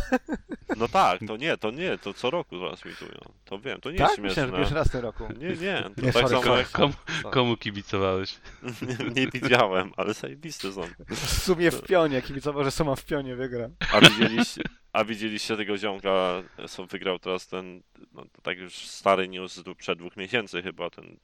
[0.77, 3.19] no tak, to nie, to nie, to co roku transmitują.
[3.45, 4.07] To wiem, to nie tak?
[4.07, 4.57] jest że śmieszne.
[4.57, 5.23] pierwszy raz w tym roku.
[5.39, 6.57] Nie, nie, to Nie, tak sorry, samo sorry.
[6.57, 6.93] jak Komu,
[7.31, 8.39] komu kibicowałeś?
[8.87, 10.81] nie, nie widziałem, ale zajebiste są.
[11.09, 13.69] W sumie w pionie, kibicowo, że Suma w pionie wygra.
[13.93, 14.61] A widzieliście,
[14.93, 19.77] a widzieliście tego ziomka, co wygrał teraz ten, no to tak już stary news z
[19.77, 21.17] przed dwóch miesięcy chyba, ten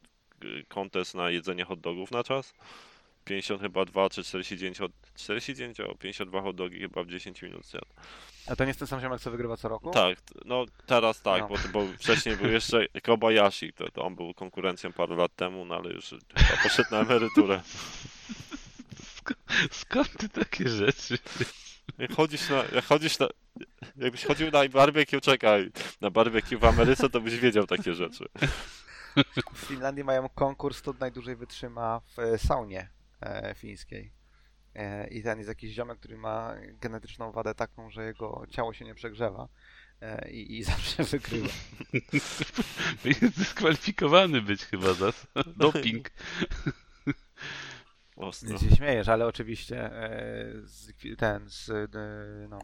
[0.67, 2.53] kontest na jedzenie hot dogów na czas?
[3.25, 7.65] 50 chyba 2 czy 49, hot- 49 o 52 hot dogi chyba w 10 minut
[7.65, 7.85] zjadł.
[8.47, 9.91] A to nie jest ten sam ziomek, co wygrywa co roku?
[9.91, 11.47] Tak, no teraz tak, No.
[11.47, 15.75] bo, bo wcześniej był jeszcze Kobayashi, to, to on był konkurencją parę lat temu, no
[15.75, 17.61] ale już chyba poszedł na emeryturę.
[19.03, 21.17] Sk- skąd ty takie rzeczy?
[21.97, 23.27] Jak chodzisz na, jak chodzisz na,
[23.97, 25.71] jakbyś chodził na barbecue, czekaj,
[26.01, 28.25] na barbecue w Ameryce, to byś wiedział takie rzeczy.
[29.53, 32.89] W Finlandii mają konkurs, kto najdłużej wytrzyma w e, saunie
[33.22, 34.14] e, fińskiej.
[34.76, 38.86] E, I ten jest jakiś ziomek, który ma genetyczną wadę taką, że jego ciało się
[38.86, 39.47] nie przegrzewa.
[40.30, 41.49] I, I zawsze wygrywa.
[43.22, 45.14] Jest dyskwalifikowany być chyba za
[45.57, 46.09] doping.
[48.16, 48.57] Ostro.
[48.57, 49.91] Się śmiejesz, ale oczywiście
[50.64, 51.91] z, ten, z,
[52.49, 52.59] no,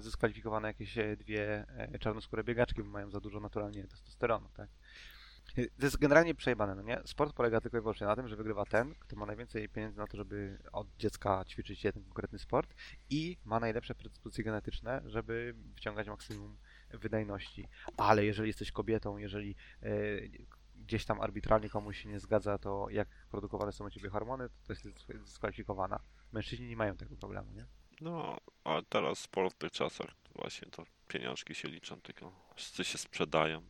[0.00, 1.66] zdyskwalifikowane jakieś dwie
[2.00, 4.68] czarnoskóre biegaczki, bo mają za dużo naturalnie testosteronu, tak?
[5.56, 7.00] To jest generalnie przejebane, no nie?
[7.04, 10.06] Sport polega tylko i wyłącznie na tym, że wygrywa ten, kto ma najwięcej pieniędzy na
[10.06, 12.74] to, żeby od dziecka ćwiczyć jeden konkretny sport
[13.10, 16.56] i ma najlepsze predyspozycje genetyczne, żeby wyciągać maksimum
[16.90, 17.68] wydajności.
[17.96, 19.88] Ale jeżeli jesteś kobietą, jeżeli e,
[20.74, 24.54] gdzieś tam arbitralnie komuś się nie zgadza, to jak produkowane są u ciebie hormony, to,
[24.66, 26.00] to jest dys- dyskwalifikowana.
[26.32, 27.66] Mężczyźni nie mają tego problemu, nie?
[28.00, 33.62] No, a teraz w tych czasach właśnie to pieniążki się liczą, tylko wszyscy się sprzedają.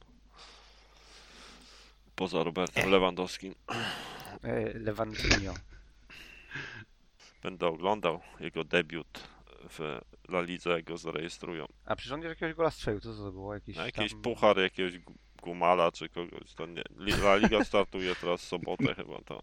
[2.17, 3.55] Poza Robertem Lewandowskim.
[4.43, 5.55] E, Lewandinho.
[7.43, 9.29] Będę oglądał jego debiut
[9.71, 11.67] w La Lidze, jak go zarejestrują.
[11.85, 13.55] A przecież on jakiegoś gola strzelił, co to było?
[13.55, 14.23] Jakiś, Na jakiś tam...
[14.23, 16.83] puchar jakiegoś Gu- Gumala czy kogoś, to nie.
[16.99, 19.43] La Liga startuje teraz w sobotę chyba, to.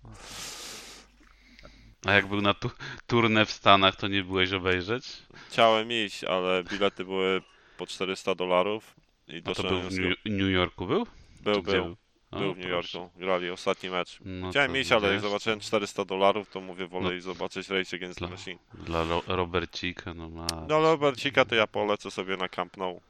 [2.06, 2.72] A jak był na tu
[3.08, 5.06] turnę w Stanach, to nie byłeś obejrzeć?
[5.50, 7.42] Chciałem iść, ale bilety były
[7.78, 8.96] po 400 dolarów
[9.28, 11.08] i A to był w New, New Yorku był?
[11.42, 11.98] Był, gdzie był,
[12.36, 12.98] O, był w New proszę.
[12.98, 13.20] Yorku.
[13.20, 14.20] Grali ostatni mecz.
[14.26, 17.12] No Chciałem to iść, ale jak zobaczyłem 400 dolarów, to mówię, wolę No.
[17.12, 18.60] iść zobaczyć Rage Against the Dla- Machine.
[18.74, 20.48] Dla Ro Robercika, no ma.
[20.68, 23.02] No Robercika to ja polecę sobie na Camp Nou.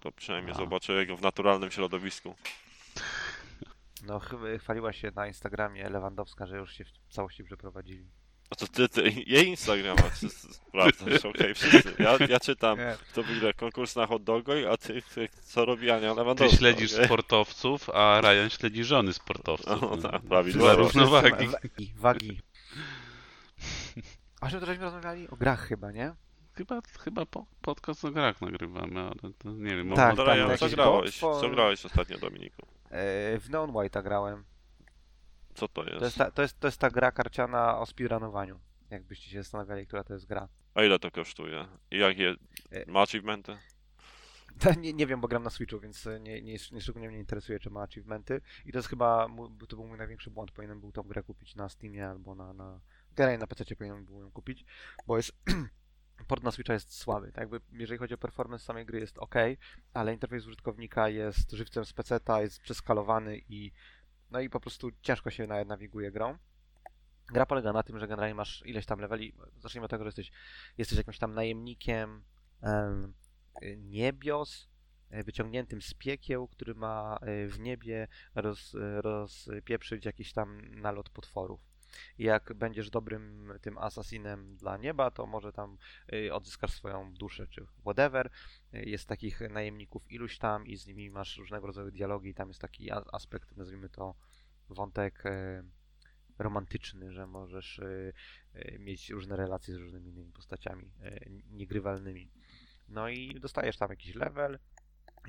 [0.00, 0.58] To przynajmniej A.
[0.58, 2.34] zobaczę jego w naturalnym środowisku.
[4.06, 8.04] No chyba chwaliła się na Instagramie Lewandowska, że już się w całości przeprowadzili.
[8.50, 10.02] A to ty, ty jej Instagrama
[10.50, 11.94] sprawdzasz, okej, wszyscy.
[11.98, 12.78] Ja, ja czytam,
[13.10, 16.56] kto wygra konkurs na hot dogo, a ty, ty co robi Ania Ty Lewandowska.
[16.58, 17.04] śledzisz okej?
[17.06, 19.80] sportowców, a Ryan śledzi żony sportowców.
[19.82, 19.96] No, no.
[19.96, 20.76] tak, Dla prawidłowo.
[20.76, 21.46] równowagi.
[21.48, 21.92] Wagi.
[21.96, 22.40] Wagi.
[24.40, 25.28] A czym to żeśmy rozmawiali?
[25.30, 26.12] O grach chyba, nie?
[26.54, 29.92] Chyba, chyba po, podcast o grach nagrywamy, ale to nie wiem.
[29.92, 31.20] Tak, No, Ryan, tam co grałeś?
[31.20, 32.62] bot, Co grałeś ostatnio, Dominiku?
[32.90, 34.44] E, w Neon White'a grałem.
[35.54, 36.18] Co to To jest, jest?
[36.18, 38.60] ta, to, jest, to jest ta gra karciana o speedrunowaniu.
[38.90, 40.48] Jakbyście się zastanawiali, która to jest gra.
[40.74, 41.66] A ile to kosztuje?
[41.90, 42.34] I jakie
[42.70, 43.58] E, ma achievementy?
[44.80, 47.70] Nie, nie wiem, bo gram na Switchu, więc nie, nie, nie szczególnie mnie interesuje, czy
[47.70, 48.40] ma achievementy.
[48.66, 49.26] I to jest chyba,
[49.68, 50.50] to był mój największy błąd.
[50.52, 52.52] Powinienem był tą grę kupić na Steamie albo na...
[52.52, 52.80] na...
[53.16, 54.64] Generalnie na PC powinienem był ją kupić,
[55.06, 55.32] bo jest
[56.28, 57.32] port na Switcha jest słaby.
[57.32, 59.34] Tak jakby, jeżeli chodzi o performance samej gry jest ok,
[59.94, 63.72] ale interfejs użytkownika jest żywcem z peceta, jest przeskalowany i
[64.30, 66.38] no i po prostu ciężko się na- nawiguje grą.
[67.32, 69.34] Gra polega na tym, że generalnie masz ileś tam leveli.
[69.58, 70.32] Zacznijmy od tego, że jesteś,
[70.78, 72.24] jesteś jakimś tam najemnikiem
[72.62, 73.14] em,
[73.62, 74.68] y, niebios,
[75.12, 81.73] y, wyciągniętym z piekieł, który ma y, w niebie roz, rozpieprzyć jakiś tam nalot potworów.
[82.18, 85.78] Jak będziesz dobrym tym asasinem dla nieba, to może tam
[86.12, 88.30] y, odzyskasz swoją duszę, czy whatever.
[88.74, 92.48] Y, Jest takich najemników iluś tam i z nimi masz różnego rodzaju dialogi i tam
[92.48, 94.14] jest taki aspekt, nazwijmy to
[94.68, 95.64] wątek y,
[96.38, 97.80] romantyczny, że możesz
[98.78, 100.92] mieć różne relacje z różnymi innymi postaciami
[101.50, 102.30] niegrywalnymi.
[102.88, 104.58] No i dostajesz tam jakiś level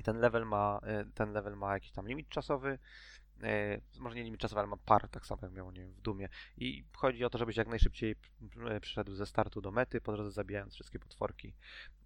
[0.00, 0.80] i ten level ma,
[1.14, 2.78] ten level ma jakiś tam limit czasowy.
[3.44, 6.00] Y, Może nie limit czasowy, ale ma par, tak samo jak miało nie wiem, w
[6.00, 6.28] Dumie.
[6.56, 8.16] I chodzi o to, żebyś jak najszybciej
[8.76, 11.54] y, przyszedł ze startu do mety, po drodze zabijając wszystkie potworki.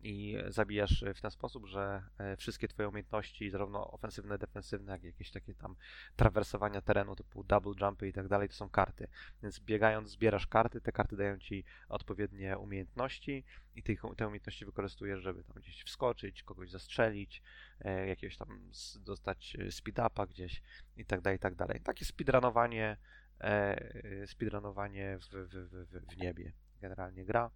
[0.02, 2.02] I zabijasz y, w ten sposób, że
[2.38, 5.76] wszystkie twoje umiejętności, zarówno ofensywne, defensywne, jak i jakieś takie tam
[6.16, 9.08] trawersowania terenu typu double jumpy i tak dalej, to są karty.
[9.42, 15.20] Więc biegając zbierasz karty, te karty dają ci odpowiednie umiejętności i tych, te umiejętności wykorzystujesz,
[15.20, 17.42] żeby tam gdzieś wskoczyć, kogoś zastrzelić, e,
[17.84, 18.70] jakiegoś tam
[19.00, 20.62] dostać e, speed-upa gdzieś
[20.96, 21.80] i tak dalej, i tak dalej.
[21.80, 22.96] Takie speedrunowanie,
[23.40, 27.50] e, speedrunowanie w, w, w, w, niebie generalnie gra.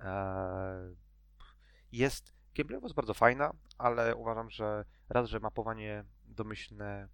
[0.00, 0.94] E,
[1.92, 7.08] jest gameplayowo jest bardzo fajna, ale uważam, że raz, że mapowanie domyślne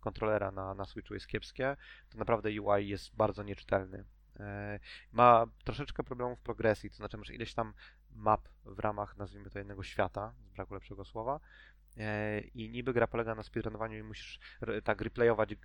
[0.00, 1.76] kontrolera na, na Switchu jest kiepskie,
[2.08, 4.04] to naprawdę UI jest bardzo nieczytelny.
[4.40, 4.80] E,
[5.12, 7.74] Ma troszeczkę problemów w progresji, to znaczy masz ileś tam
[8.14, 11.40] map w ramach, nazwijmy to, jednego świata, z braku lepszego słowa,
[11.96, 14.40] E, i niby gra polega na speedrunowaniu i musisz
[14.84, 15.56] tak replayować y,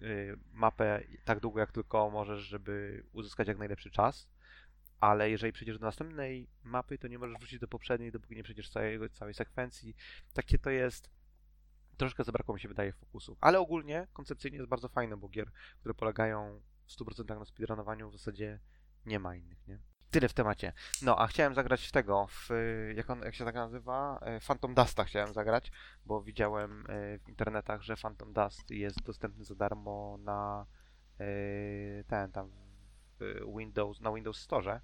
[0.53, 4.29] mapę tak długo jak tylko możesz, żeby uzyskać jak najlepszy czas,
[4.99, 8.69] ale jeżeli przejdziesz do następnej mapy, to nie możesz wrócić do poprzedniej, dopóki nie przejdziesz
[8.69, 9.95] całej, całej sekwencji.
[10.33, 11.09] Takie to jest.
[11.97, 13.37] Troszkę zabrakło mi się wydaje fokusu.
[13.41, 18.13] Ale ogólnie koncepcyjnie jest bardzo fajne, bo gier, które polegają w 100% na speedrunowaniu w
[18.13, 18.59] zasadzie
[19.05, 19.79] nie ma innych, nie?
[20.11, 20.73] Tyle w temacie.
[21.01, 22.49] No, a chciałem zagrać w tego, w,
[22.95, 24.19] jak, on, jak się tak nazywa?
[24.21, 25.71] E, Phantom Dusta chciałem zagrać,
[26.05, 30.65] bo widziałem e, w internetach, że Phantom Dust jest dostępny za darmo na
[31.19, 31.25] e,
[32.03, 32.51] ten tam
[33.19, 34.81] w Windows, na Windows Store.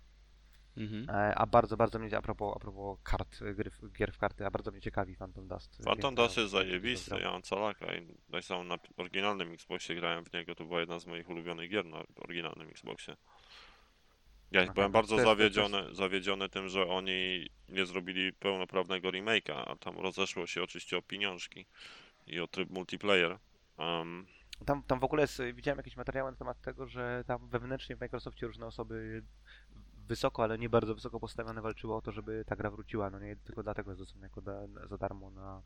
[0.77, 1.07] Mhm.
[1.35, 4.71] A bardzo, bardzo mnie, a propos, a propos kart, gry, gier w karty, a bardzo
[4.71, 5.81] mnie ciekawi Phantom Dust.
[5.85, 10.33] Phantom Dust jest zajebisty, ja mam calaka i tak samo na oryginalnym Xboxie grałem w
[10.33, 13.15] niego, to była jedna z moich ulubionych gier na oryginalnym Xboxie.
[14.53, 19.97] Ja Aha, byłem bardzo zawiedziony, zawiedziony tym, że oni nie zrobili pełnoprawnego remake'a, a tam
[19.97, 21.65] rozeszło się oczywiście o pieniążki
[22.27, 23.37] i o tryb multiplayer.
[23.77, 24.25] Um,
[24.65, 27.99] Tam, tam w ogóle jest, widziałem jakieś materiały na temat tego, że tam wewnętrznie w
[27.99, 29.23] Microsoftie różne osoby
[30.07, 33.09] wysoko, ale nie bardzo wysoko postawione walczyły o to, żeby ta gra wróciła.
[33.09, 35.61] No nie tylko dlatego jest dostępna jako da, za darmo na,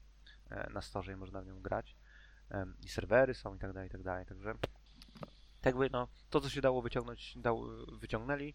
[0.49, 1.95] e, na storze i można w nią grać.
[2.49, 4.25] Em, I serwery są i tak dalej, i tak dalej.
[4.25, 4.53] Także
[5.61, 7.63] tak jakby no, to co się dało wyciągnąć, dał,
[7.99, 8.53] wyciągnęli,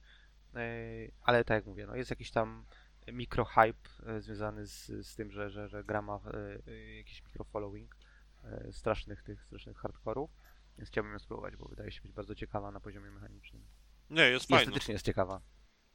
[1.23, 2.65] ale tak jak mówię, no jest jakiś tam
[3.13, 7.97] mikrohype e, związany z, z tym, że, że, że gra ma e, e, jakiś mikrofollowing
[8.45, 10.31] e, strasznych tych strasznych hardkorów,
[10.79, 13.63] więc chciałbym ją spróbować, bo wydaje się być bardzo ciekawa na poziomie mechanicznym.
[14.11, 14.63] nie, jest I fajne.
[14.63, 15.41] estetycznie jest ciekawa.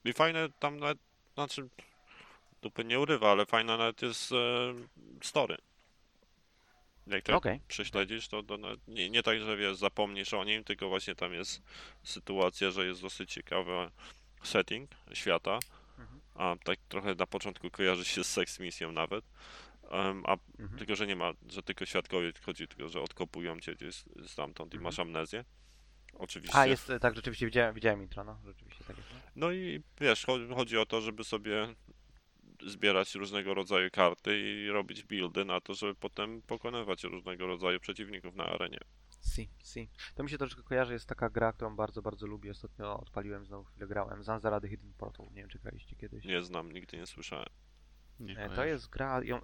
[0.06, 0.98] I fajne tam nawet,
[1.34, 1.70] znaczy,
[2.62, 4.36] dupy nie urywa, ale fajne nawet jest e,
[5.22, 5.58] story.
[7.08, 7.62] Jak tak Okej.
[7.68, 11.34] prześledzisz, to, to nawet nie, nie tak, że wiesz, zapomnisz o nim, tylko właśnie tam
[11.34, 11.62] jest
[12.04, 13.92] sytuacja, że jest dosyć ciekawy
[14.48, 15.60] setting świata,
[16.00, 16.20] Mhm.
[16.36, 19.26] a tak trochę na początku kojarzy się z seks misją nawet,
[19.92, 20.78] a Mhm.
[20.78, 24.78] tylko, że nie ma, że tylko świadkowie chodzi, tylko, że odkopują cię gdzieś stamtąd i
[24.78, 24.84] Mhm.
[24.84, 25.46] masz amnezję.
[26.14, 26.58] Oczywiście.
[26.58, 29.10] A, jest, e, tak, rzeczywiście widziałem, widziałem intro, no, rzeczywiście tak jest.
[29.14, 29.20] No.
[29.36, 31.68] No i wiesz, cho- chodzi o to, żeby sobie
[32.66, 38.36] zbierać różnego rodzaju karty i robić buildy na to, żeby potem pokonywać różnego rodzaju przeciwników
[38.36, 38.80] na arenie.
[39.20, 39.90] Si, si.
[40.16, 43.64] To mi się troszeczkę kojarzy, jest taka gra, którą bardzo, bardzo lubię, ostatnio odpaliłem, znowu
[43.64, 46.26] chwilę grałem, Zanzara The Hidden Portal, nie wiem czy graliście kiedyś.
[46.26, 47.50] Nie znam, nigdy nie słyszałem.
[48.20, 48.68] Nie E, To kojarzę.
[48.68, 49.42] jest gra, ją,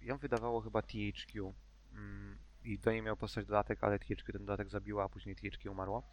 [0.00, 1.54] ją wydawało chyba THQ
[1.92, 5.72] mm, i do niej miał powstać dodatek, ale THQ ten dodatek zabiła, a później THQ
[5.72, 6.08] umarło.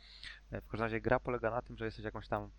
[0.51, 2.51] E, W każdym razie gra polega na tym, że jesteś jakąś tam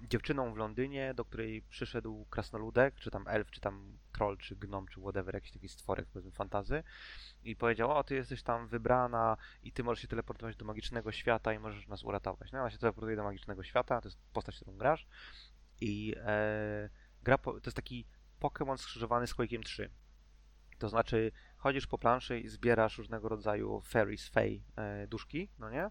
[0.00, 4.86] dziewczyną w Londynie, do której przyszedł krasnoludek, czy tam elf, czy tam troll, czy gnom,
[4.88, 6.82] czy whatever, jakiś taki stworek, powiedzmy, fantazy
[7.44, 11.52] i powiedział, o, ty jesteś tam wybrana i ty możesz się teleportować do magicznego świata
[11.52, 12.52] i możesz nas uratować.
[12.52, 15.06] No, ona się teleportuje do magicznego świata, to jest postać, którą grasz
[15.80, 16.90] i e,
[17.22, 18.06] gra, po, to jest taki
[18.40, 19.90] Pokémon skrzyżowany z Quake'iem 3.
[20.78, 25.90] To znaczy, chodzisz po planszy i zbierasz różnego rodzaju fairies, fey, e, duszki, no nie?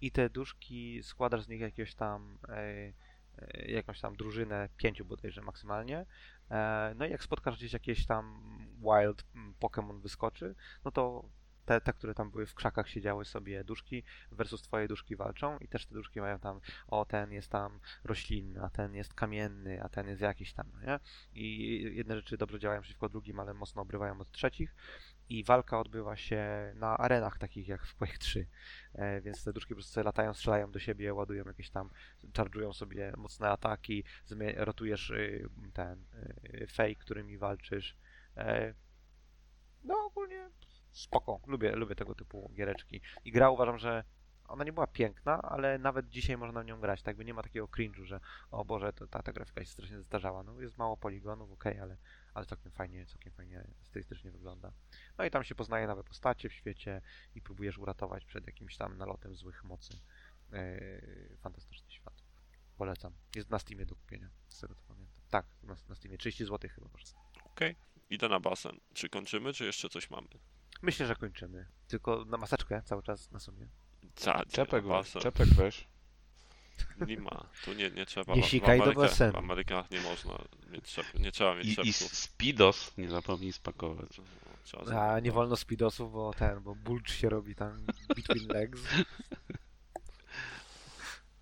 [0.00, 2.92] I te duszki składasz z nich jakiegoś tam e,
[3.66, 6.06] jakąś tam drużynę, pięciu bodajże maksymalnie.
[6.50, 8.42] E, No i jak spotkasz gdzieś jakieś tam
[8.80, 10.54] wild mm, Pokémon wyskoczy,
[10.84, 11.28] no to
[11.64, 15.68] te, te, które tam były w krzakach siedziały sobie duszki versus twoje duszki walczą i
[15.68, 19.88] też te duszki mają tam, o ten jest tam roślinny, a ten jest kamienny, a
[19.88, 21.00] ten jest jakiś tam, no nie?
[21.32, 24.74] I jedne rzeczy dobrze działają przeciwko drugim, ale mocno obrywają od trzecich
[25.28, 28.46] i walka odbywa się na arenach takich jak w Quake 3,
[28.94, 31.90] e, więc te duszki po prostu latają, strzelają do siebie, ładują jakieś tam,
[32.32, 34.04] charge'ują sobie mocne ataki,
[34.56, 36.04] rotujesz y, ten
[36.44, 37.96] y, fake, którymi walczysz.
[38.36, 38.74] E,
[39.84, 40.50] No ogólnie
[40.92, 43.00] spoko, lubię, lubię tego typu giereczki.
[43.24, 44.04] I gra uważam, że
[44.48, 47.42] ona nie była piękna, ale nawet dzisiaj można w nią grać, tak by nie ma
[47.42, 48.20] takiego cringe'u, że
[48.50, 50.42] o Boże, to ta, ta grafika się strasznie zestarzała.
[50.42, 51.96] No jest mało poligonów, okej, ale,
[52.34, 54.72] ale całkiem fajnie, całkiem fajnie stylistycznie wygląda.
[55.18, 57.02] No i tam się poznaje nowe postacie w świecie
[57.34, 59.98] i próbujesz uratować przed jakimś tam nalotem złych mocy.
[60.52, 62.22] Yy, fantastyczny świat.
[62.76, 63.12] Polecam.
[63.34, 65.22] Jest na Steamie do kupienia, z tego co pamiętam.
[65.30, 66.18] Tak, na, na Steamie.
[66.18, 67.22] 30 zł chyba kosztuje.
[67.44, 67.76] Okej,
[68.10, 68.80] idę na basen.
[68.94, 70.28] Czy kończymy, czy jeszcze coś mamy?
[70.82, 71.66] Myślę, że kończymy.
[71.88, 73.38] Tylko na maseczkę cały czas na.
[74.14, 75.88] Cadzie, Czepek weź, czepek weź.
[77.06, 78.34] Nie ma, tu nie, nie trzeba.
[78.34, 79.08] Nie w- sikaj w do.
[79.32, 80.38] W Amerykach nie można
[80.70, 81.92] mieć czep, nie trzeba mieć I, I.
[81.92, 84.18] Spidos nie zapomnij spakować.
[84.18, 84.24] No,
[84.64, 88.80] trzeba A nie wolno speedosów, bo ten, bo bulcz się robi tam between legs.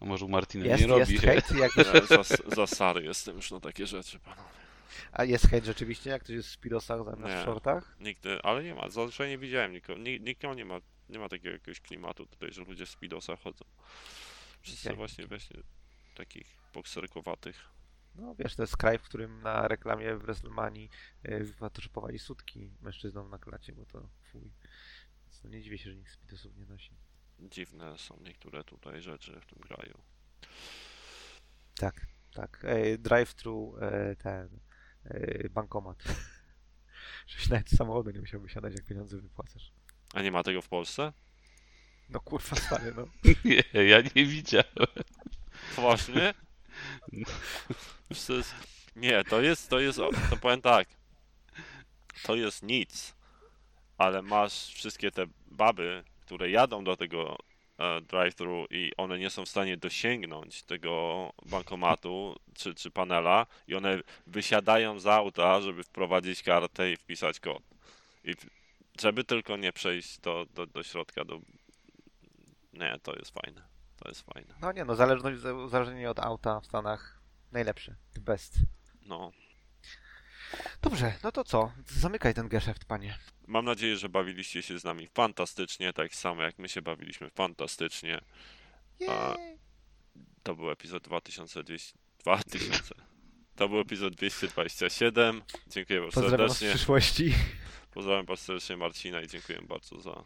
[0.01, 1.27] A może u Martina Jest, nie jest robi.
[1.27, 2.23] hejt, jak, Ja za,
[2.57, 4.43] za stary jestem już na takie rzeczy, panowie.
[5.13, 7.41] a jest hejt rzeczywiście, jak ktoś jest w speedosach zamiast Nie.
[7.41, 7.97] w shortach?
[8.01, 11.51] Nigdy, ale nie ma, zazwyczaj nie widziałem nikogo, nikt, nikt nie ma, nie ma takiego
[11.51, 13.65] jakiegoś klimatu tutaj, że ludzie z speedosach chodzą.
[14.63, 14.97] Wszyscy Okej.
[14.97, 15.63] właśnie, właśnie
[16.15, 17.73] takich bokserkowatych.
[18.15, 20.91] No wiesz, to jest kraj, w którym na reklamie w WrestleManii
[21.23, 24.53] wyfotoshopowali sutki mężczyznom na klacie, bo to fuj.
[25.25, 26.97] Więc no nie dziwię się, że nikt speedosów nie nosi.
[27.39, 29.99] Dziwne są niektóre tutaj rzeczy w tym kraju.
[31.75, 32.65] Tak, tak.
[32.65, 34.61] E, drive-thru, e, ten,
[35.05, 36.05] e, bankomat.
[37.27, 39.73] Żebyś nawet z samochodu nie musiał wysiadać, jak pieniądze wypłacasz.
[40.15, 41.13] A nie ma tego w Polsce?
[42.11, 43.07] No kurwa stary, no.
[43.45, 44.67] Nie, ja nie widziałem.
[48.27, 48.55] To jest...
[48.97, 49.99] Nie, to jest, to jest,
[50.31, 50.89] to powiem tak.
[52.23, 53.15] To jest nic,
[53.99, 57.39] ale masz wszystkie te baby, które jadą do tego
[57.79, 63.75] e, drive-thru i one nie są w stanie dosięgnąć tego bankomatu czy, czy panela i
[63.75, 67.63] one wysiadają z auta, żeby wprowadzić kartę i wpisać kod.
[68.25, 68.35] I
[69.01, 71.41] żeby tylko nie przejść do, do, do środka, do...
[72.73, 73.63] Nie, to jest fajne.
[73.97, 74.55] To jest fajne.
[74.61, 77.21] No nie, no zależność, uzależnienie od auta w Stanach
[77.53, 78.59] najlepsze, the best.
[79.07, 79.33] No,
[80.83, 81.73] Dobrze, no to co?
[81.87, 83.19] Zamykaj ten geszeft, panie.
[83.47, 88.21] Mam nadzieję, że bawiliście się z nami fantastycznie, tak samo jak my się bawiliśmy fantastycznie.
[89.09, 89.35] A-.
[90.43, 91.99] To był epizod 2200.
[92.19, 92.95] 2000.
[93.57, 95.43] To był epizod 227.
[95.67, 96.77] Dziękuję bardzo Pozdrawiam was w serdecznie.
[96.77, 97.35] przyszłości.
[97.95, 100.25] Pozdrawiam bardzo serdecznie Marcina i dziękuję bardzo za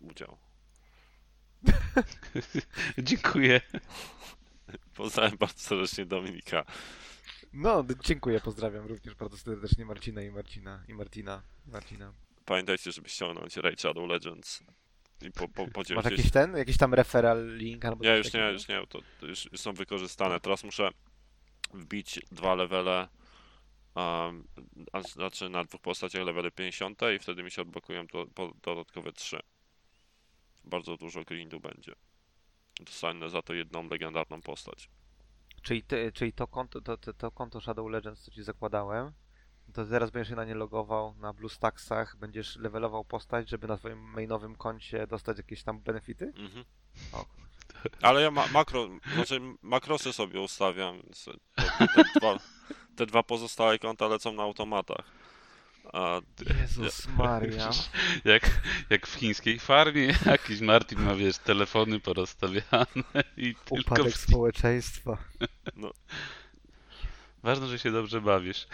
[0.00, 0.38] udział.
[2.98, 3.60] Dziękuję.
[4.94, 6.64] Pozdrawiam bardzo serdecznie Dominika.
[7.52, 11.42] No, dziękuję, pozdrawiam również bardzo serdecznie Marcina i Marcina i Martina.
[11.66, 12.12] Marcina.
[12.44, 14.62] Pamiętajcie, żeby ściągnąć Raid Shadow Legends
[15.22, 18.18] i po, po, Masz podzielić się jakiś ten, jakiś tam referral link albo Nie, coś
[18.18, 18.52] już nie, takiego?
[18.52, 20.40] już nie, to, już, są wykorzystane.
[20.40, 20.90] Teraz muszę
[21.74, 23.08] wbić dwa levele,
[23.94, 24.44] um,
[24.92, 29.12] a znaczy na dwóch postaciach levele 50 i wtedy mi się odblokują do, po, dodatkowe
[29.12, 29.40] trzy.
[30.64, 31.94] Bardzo dużo grindu będzie.
[32.80, 34.90] Dostanę za to jedną legendarną postać.
[35.62, 39.12] Czyli, ty, czyli to, konto, to, to, to konto Shadow Legends, co ci zakładałem,
[39.72, 43.98] to teraz będziesz się na nie logował na BlueStacksach, będziesz levelował postać, żeby na twoim
[43.98, 46.32] mainowym koncie dostać jakieś tam benefity?
[46.36, 46.64] Mhm.
[47.12, 47.24] O,
[48.02, 52.38] Ale ja ma, makro, znaczy makrosy sobie ustawiam, więc te, te, dwa,
[52.96, 55.04] te dwa pozostałe konta lecą na automatach.
[55.92, 56.20] A
[56.60, 57.70] Jezus Maria.
[58.24, 58.50] Jak,
[58.90, 62.84] jak w chińskiej farmie jakiś Martin ma, wiesz, telefony porozstawiane
[63.36, 63.92] i tylko...
[63.92, 64.16] Upadek W...
[64.16, 65.18] społeczeństwa.
[67.42, 68.66] Ważne, że się dobrze bawisz.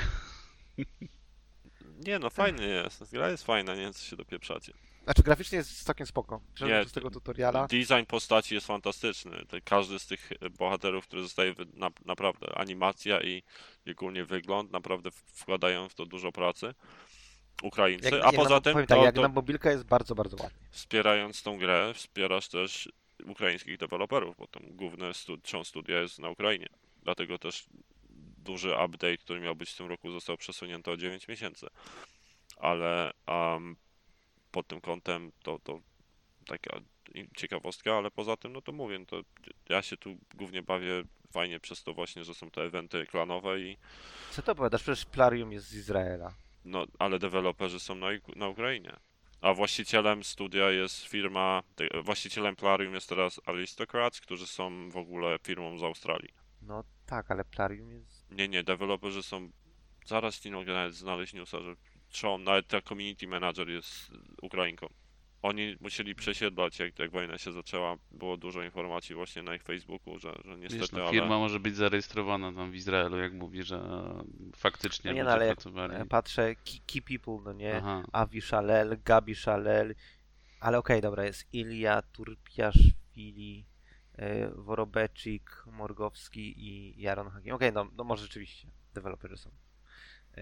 [2.07, 3.13] nie no, fajny jest.
[3.13, 4.73] Gra jest fajna, nie wiem co się dopieprzacie.
[5.05, 6.41] Znaczy graficznie jest całkiem spoko.
[6.61, 7.67] Nie, z tego tutoriala.
[7.67, 9.45] Design postaci jest fantastyczny.
[9.65, 13.43] Każdy z tych bohaterów, który zostaje na, naprawdę animacja i,
[13.87, 16.75] i ogólnie wygląd, naprawdę wkładają w to dużo pracy.
[17.63, 18.05] Ukraińcy.
[18.05, 20.37] Jak, A jak poza na, tym, tak, to, jak to na mobilkę jest bardzo, bardzo
[20.43, 20.59] ładnie.
[20.71, 22.89] wspierając tą grę, wspierasz też
[23.25, 26.67] ukraińskich deweloperów, bo tam główny stu, część studia jest na Ukrainie.
[27.03, 27.67] Dlatego też
[28.39, 31.67] duży update, który miał być w tym roku, został przesunięty o 9 miesięcy.
[32.57, 33.77] Ale um,
[34.53, 35.81] pod tym kątem to, to
[36.47, 36.81] taka
[37.37, 39.21] ciekawostka, ale poza tym, no to mówię, no to
[39.69, 41.03] ja się tu głównie bawię
[41.33, 43.77] fajnie przez to właśnie, że są te eventy klanowe i
[44.31, 44.83] Co to opowiadasz?
[44.83, 46.35] Przecież Plarium jest z Izraela.
[46.65, 48.07] no, ale deweloperzy są na,
[48.37, 48.97] na Ukrainie.
[49.41, 55.39] A właścicielem studia jest firma, te- właścicielem Plarium jest teraz Aristocrats, którzy są w ogóle
[55.43, 56.29] firmą z Australii.
[56.63, 58.31] No tak, ale Plarium jest...
[58.31, 59.51] Nie, nie, deweloperzy są,
[60.07, 61.75] zaraz nie mogę nawet znaleźć newsa, że
[62.11, 64.11] Sean, nawet ta community manager jest
[64.43, 64.89] Ukrainką.
[65.43, 70.19] Oni musieli przesiedlać, jak, jak wojna się zaczęła, było dużo informacji właśnie na ich Facebooku,
[70.19, 71.13] że, że niestety, Wiesz, no, ale...
[71.13, 73.83] firma może być zarejestrowana tam w Izraelu, jak mówi, że
[74.57, 75.95] faktycznie No nie, no, ale pracowali.
[75.95, 77.77] e, patrzę, key, key people, no nie?
[77.77, 78.03] Aha.
[78.13, 79.95] Avi Shalel, Gabi Shalel,
[80.61, 83.67] ale okej, dobra, jest Ilia Turpiaszwili,
[84.19, 87.55] e, Worobecik, Morgowski i Jaron Hakim.
[87.55, 89.70] Okej, no, no może rzeczywiście, deweloperzy są, e,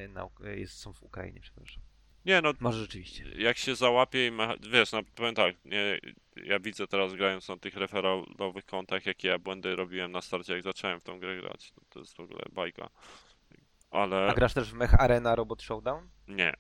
[0.09, 1.83] na, Uk- e, jest, są w Ukrainie, przepraszam.
[2.25, 3.25] Nie, no Może rzeczywiście.
[3.39, 5.99] jak się załapie i mecha- wiesz, no powiem tak, nie,
[6.37, 10.63] ja widzę teraz grając na tych referalowych kontach, jakie ja błędy robiłem na starcie, jak
[10.63, 11.73] zacząłem w tą grę grać.
[11.73, 12.89] To, to jest w ogóle bajka.
[13.91, 16.09] Ale A grasz też w Mech Arena Robot Showdown?
[16.29, 16.53] nie,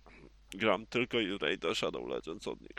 [0.50, 2.76] gram tylko i Raider Shadow Legends od nich.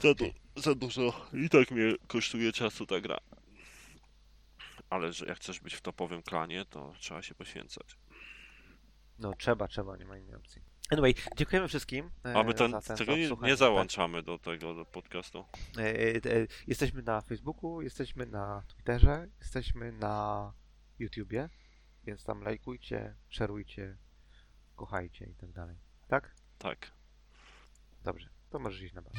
[0.00, 3.18] Za, du- za dużo i tak mnie kosztuje czasu ta gra.
[4.90, 7.96] Ale że jak chcesz być w topowym klanie, to trzeba się poświęcać.
[9.18, 10.62] No trzeba, trzeba, nie ma innej opcji.
[10.90, 14.74] Anyway, dziękujemy wszystkim e, A my ten, za ten tego nie, nie załączamy do tego
[14.74, 15.44] do podcastu.
[15.78, 20.52] E, e, e, Jesteśmy na Facebooku, jesteśmy na Twitterze, jesteśmy na
[20.98, 21.48] YouTubie,
[22.04, 23.96] więc tam lajkujcie, szerujcie,
[24.76, 25.76] kochajcie i tak dalej.
[26.08, 26.34] Tak?
[26.58, 26.92] Tak.
[28.04, 29.12] Dobrze, to możesz iść na bas.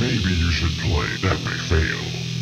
[0.00, 2.33] Maybe you should play Epic Fail.